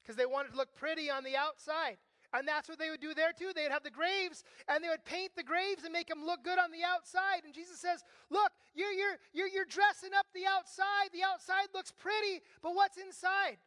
because 0.03 0.15
they 0.15 0.27
want 0.27 0.47
it 0.47 0.51
to 0.53 0.57
look 0.57 0.77
pretty 0.77 1.11
on 1.11 1.25
the 1.25 1.35
outside. 1.35 1.97
And 2.35 2.47
that's 2.47 2.69
what 2.69 2.79
they 2.79 2.91
would 2.91 3.01
do 3.01 3.15
there 3.15 3.33
too. 3.33 3.53
They'd 3.55 3.71
have 3.71 3.83
the 3.83 3.91
graves 3.91 4.45
and 4.69 4.83
they 4.83 4.89
would 4.89 5.05
paint 5.05 5.33
the 5.37 5.43
graves 5.43 5.85
and 5.85 5.93
make 5.93 6.09
them 6.09 6.25
look 6.25 6.43
good 6.43 6.59
on 6.59 6.71
the 6.71 6.85
outside. 6.85 7.45
And 7.45 7.55
Jesus 7.55 7.79
says, 7.79 8.03
Look, 8.31 8.53
you're, 8.75 8.93
you're, 8.93 9.17
you're, 9.33 9.49
you're 9.49 9.65
dressing 9.65 10.11
up 10.17 10.27
the 10.35 10.47
outside. 10.47 11.13
The 11.13 11.23
outside 11.23 11.69
looks 11.75 11.93
pretty, 11.93 12.43
but 12.63 12.75
what's 12.75 12.99
inside? 12.99 13.59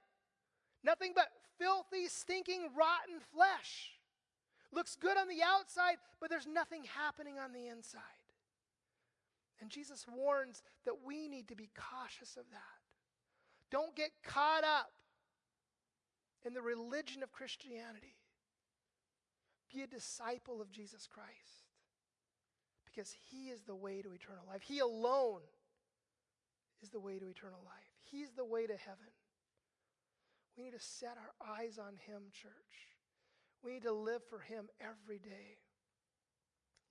Nothing 0.84 1.14
but 1.16 1.28
filthy, 1.58 2.08
stinking, 2.08 2.70
rotten 2.76 3.20
flesh. 3.34 3.92
Looks 4.72 4.96
good 4.96 5.18
on 5.18 5.28
the 5.28 5.42
outside, 5.44 5.98
but 6.20 6.30
there's 6.30 6.48
nothing 6.48 6.84
happening 6.84 7.40
on 7.40 7.54
the 7.54 7.68
inside. 7.68 8.02
And 9.62 9.70
Jesus 9.70 10.06
warns 10.08 10.64
that 10.86 11.04
we 11.06 11.28
need 11.28 11.48
to 11.50 11.56
be 11.56 11.70
cautious 11.76 12.38
of 12.38 12.46
that. 12.52 12.80
Don't 13.72 13.96
get 13.96 14.12
caught 14.24 14.64
up 14.64 14.92
in 16.46 16.54
the 16.54 16.62
religion 16.62 17.24
of 17.24 17.32
Christianity. 17.32 18.16
Be 19.74 19.82
a 19.82 19.88
disciple 19.88 20.62
of 20.62 20.72
Jesus 20.72 21.08
Christ 21.08 21.70
because 22.86 23.16
He 23.30 23.50
is 23.50 23.62
the 23.62 23.76
way 23.76 24.02
to 24.02 24.14
eternal 24.14 24.44
life. 24.48 24.62
He 24.62 24.80
alone 24.80 25.42
is 26.82 26.90
the 26.90 27.00
way 27.00 27.20
to 27.20 27.28
eternal 27.30 27.62
life, 27.66 27.92
He's 28.04 28.32
the 28.32 28.46
way 28.46 28.66
to 28.66 28.76
heaven. 28.76 29.14
We 30.58 30.66
need 30.66 30.74
to 30.74 30.80
set 30.80 31.16
our 31.18 31.58
eyes 31.58 31.78
on 31.78 31.94
Him, 32.06 32.24
church. 32.34 32.52
We 33.64 33.74
need 33.74 33.84
to 33.84 33.94
live 33.94 34.22
for 34.30 34.40
Him 34.40 34.68
every 34.82 35.20
day. 35.20 35.58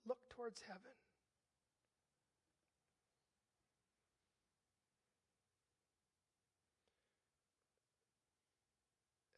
Look 0.06 0.28
towards 0.30 0.62
heaven. 0.66 0.92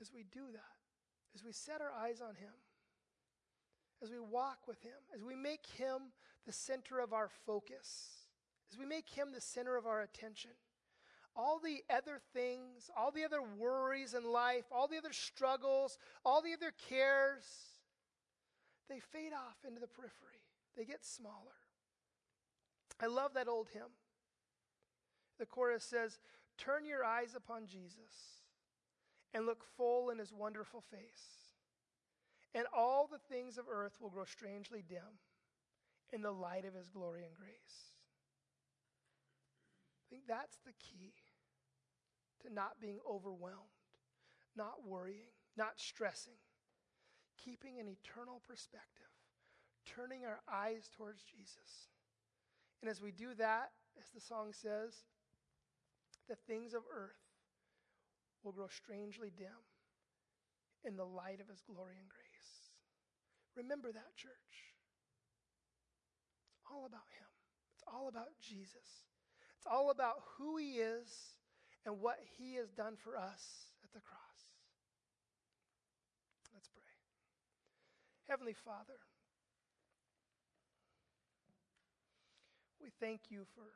as 0.00 0.10
we 0.14 0.24
do 0.32 0.40
that, 0.52 0.80
as 1.34 1.44
we 1.44 1.52
set 1.52 1.80
our 1.80 1.92
eyes 1.92 2.20
on 2.20 2.34
Him, 2.34 2.52
as 4.02 4.10
we 4.10 4.18
walk 4.18 4.66
with 4.66 4.80
Him, 4.82 4.92
as 5.14 5.22
we 5.22 5.34
make 5.34 5.66
Him 5.66 6.12
the 6.46 6.52
center 6.52 7.00
of 7.00 7.12
our 7.12 7.28
focus, 7.46 8.08
as 8.72 8.78
we 8.78 8.86
make 8.86 9.08
Him 9.08 9.28
the 9.32 9.40
center 9.40 9.76
of 9.76 9.86
our 9.86 10.00
attention, 10.02 10.52
all 11.36 11.58
the 11.58 11.82
other 11.94 12.20
things, 12.32 12.90
all 12.96 13.10
the 13.10 13.24
other 13.24 13.42
worries 13.42 14.14
in 14.14 14.24
life, 14.24 14.64
all 14.72 14.88
the 14.88 14.98
other 14.98 15.12
struggles, 15.12 15.98
all 16.24 16.42
the 16.42 16.52
other 16.52 16.72
cares, 16.88 17.44
they 18.88 18.98
fade 18.98 19.32
off 19.32 19.56
into 19.66 19.80
the 19.80 19.86
periphery. 19.86 20.42
They 20.76 20.84
get 20.84 21.04
smaller. 21.04 21.60
I 23.00 23.06
love 23.06 23.34
that 23.34 23.48
old 23.48 23.68
hymn. 23.72 23.92
The 25.38 25.46
chorus 25.46 25.84
says, 25.84 26.18
Turn 26.58 26.84
your 26.84 27.04
eyes 27.04 27.34
upon 27.34 27.66
Jesus 27.66 28.42
and 29.32 29.46
look 29.46 29.64
full 29.76 30.10
in 30.10 30.18
his 30.18 30.32
wonderful 30.32 30.82
face, 30.90 31.39
and 32.54 32.66
all 32.76 33.08
the 33.10 33.18
things 33.32 33.58
of 33.58 33.66
earth 33.70 33.96
will 34.00 34.10
grow 34.10 34.24
strangely 34.24 34.82
dim 34.86 35.20
in 36.12 36.22
the 36.22 36.32
light 36.32 36.64
of 36.64 36.74
his 36.74 36.88
glory 36.88 37.24
and 37.24 37.34
grace. 37.34 37.94
I 40.02 40.04
think 40.10 40.22
that's 40.26 40.58
the 40.64 40.72
key 40.72 41.12
to 42.42 42.52
not 42.52 42.80
being 42.80 42.98
overwhelmed, 43.08 43.86
not 44.56 44.84
worrying, 44.84 45.30
not 45.56 45.74
stressing, 45.76 46.40
keeping 47.42 47.78
an 47.78 47.86
eternal 47.86 48.40
perspective, 48.46 49.06
turning 49.86 50.24
our 50.24 50.40
eyes 50.52 50.90
towards 50.96 51.22
Jesus. 51.22 51.88
And 52.82 52.90
as 52.90 53.00
we 53.00 53.12
do 53.12 53.34
that, 53.34 53.70
as 54.00 54.10
the 54.10 54.20
song 54.20 54.52
says, 54.52 55.04
the 56.28 56.34
things 56.34 56.74
of 56.74 56.82
earth 56.92 57.20
will 58.42 58.52
grow 58.52 58.68
strangely 58.68 59.30
dim 59.36 59.48
in 60.84 60.96
the 60.96 61.04
light 61.04 61.40
of 61.40 61.48
his 61.48 61.60
glory 61.60 61.96
and 62.00 62.08
grace. 62.08 62.29
Remember 63.62 63.92
that, 63.92 64.16
church. 64.16 64.72
It's 66.56 66.64
all 66.70 66.86
about 66.86 67.08
him, 67.12 67.28
it's 67.74 67.84
all 67.86 68.08
about 68.08 68.32
Jesus. 68.40 69.04
It's 69.56 69.66
all 69.70 69.90
about 69.90 70.16
who 70.38 70.56
he 70.56 70.80
is 70.80 71.36
and 71.84 72.00
what 72.00 72.18
he 72.38 72.54
has 72.54 72.70
done 72.70 72.94
for 72.96 73.16
us 73.16 73.68
at 73.84 73.92
the 73.92 74.00
cross. 74.00 74.56
Let's 76.54 76.68
pray. 76.68 76.82
Heavenly 78.26 78.54
Father, 78.54 78.96
we 82.82 82.88
thank 82.98 83.22
you 83.28 83.44
for 83.54 83.68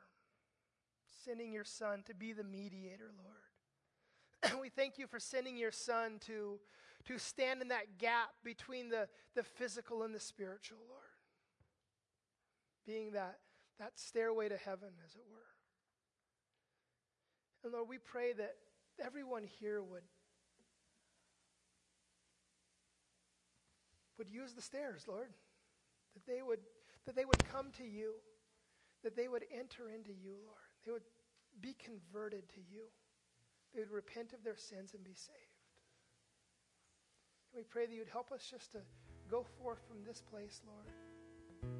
sending 1.23 1.53
your 1.53 1.63
Son 1.63 2.03
to 2.07 2.15
be 2.15 2.33
the 2.33 2.43
mediator, 2.43 3.11
Lord. 3.15 4.51
And 4.51 4.59
we 4.61 4.69
thank 4.69 4.97
you 4.97 5.05
for 5.05 5.19
sending 5.19 5.55
your 5.55 5.71
Son 5.71 6.19
to, 6.25 6.59
to 7.05 7.17
stand 7.17 7.61
in 7.61 7.67
that 7.69 7.97
gap 7.97 8.29
between 8.43 8.89
the, 8.89 9.07
the 9.35 9.43
physical 9.43 10.03
and 10.03 10.13
the 10.13 10.19
spiritual, 10.19 10.79
Lord. 10.89 11.01
Being 12.85 13.11
that, 13.11 13.39
that 13.79 13.93
stairway 13.95 14.49
to 14.49 14.57
heaven, 14.57 14.89
as 15.05 15.15
it 15.15 15.23
were. 15.31 15.37
And 17.63 17.73
Lord, 17.73 17.89
we 17.89 17.97
pray 17.97 18.33
that 18.33 18.55
everyone 19.03 19.43
here 19.43 19.81
would, 19.81 20.03
would 24.17 24.29
use 24.29 24.53
the 24.53 24.61
stairs, 24.61 25.05
Lord. 25.07 25.29
That 26.13 26.31
they 26.31 26.41
would, 26.41 26.59
that 27.05 27.15
they 27.15 27.25
would 27.25 27.43
come 27.51 27.71
to 27.77 27.83
you, 27.83 28.13
that 29.03 29.15
they 29.15 29.27
would 29.27 29.45
enter 29.51 29.89
into 29.89 30.11
you, 30.11 30.35
Lord. 30.45 30.69
They 30.85 30.91
would 30.91 31.03
be 31.61 31.73
converted 31.73 32.47
to 32.49 32.61
you. 32.61 32.83
They 33.73 33.81
would 33.81 33.91
repent 33.91 34.33
of 34.33 34.43
their 34.43 34.57
sins 34.57 34.93
and 34.93 35.03
be 35.03 35.13
saved. 35.13 35.54
We 37.55 37.63
pray 37.63 37.85
that 37.85 37.93
you 37.93 37.99
would 37.99 38.09
help 38.09 38.33
us 38.33 38.45
just 38.51 38.73
to 38.73 38.79
go 39.31 39.45
forth 39.61 39.79
from 39.87 40.03
this 40.05 40.21
place, 40.29 40.61
Lord, 40.67 41.71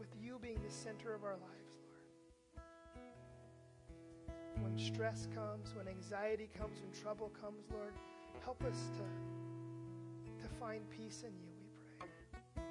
with 0.00 0.08
you 0.20 0.38
being 0.42 0.58
the 0.66 0.72
center 0.72 1.14
of 1.14 1.22
our 1.22 1.36
lives 1.36 1.78
Lord. 2.56 2.66
when 4.62 4.76
stress 4.78 5.28
comes, 5.32 5.74
when 5.76 5.86
anxiety 5.86 6.50
comes, 6.58 6.80
when 6.80 6.90
trouble 7.02 7.30
comes, 7.40 7.64
Lord, 7.70 7.92
help 8.42 8.64
us 8.64 8.90
to, 8.96 10.42
to 10.42 10.48
find 10.58 10.82
peace 10.90 11.22
in 11.22 11.32
you, 11.38 11.52
we 12.00 12.06
pray. 12.30 12.62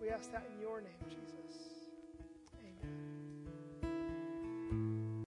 We 0.00 0.10
ask 0.10 0.32
that 0.32 0.44
in 0.52 0.60
your 0.60 0.80
name, 0.80 1.04
Jesus. 1.08 1.77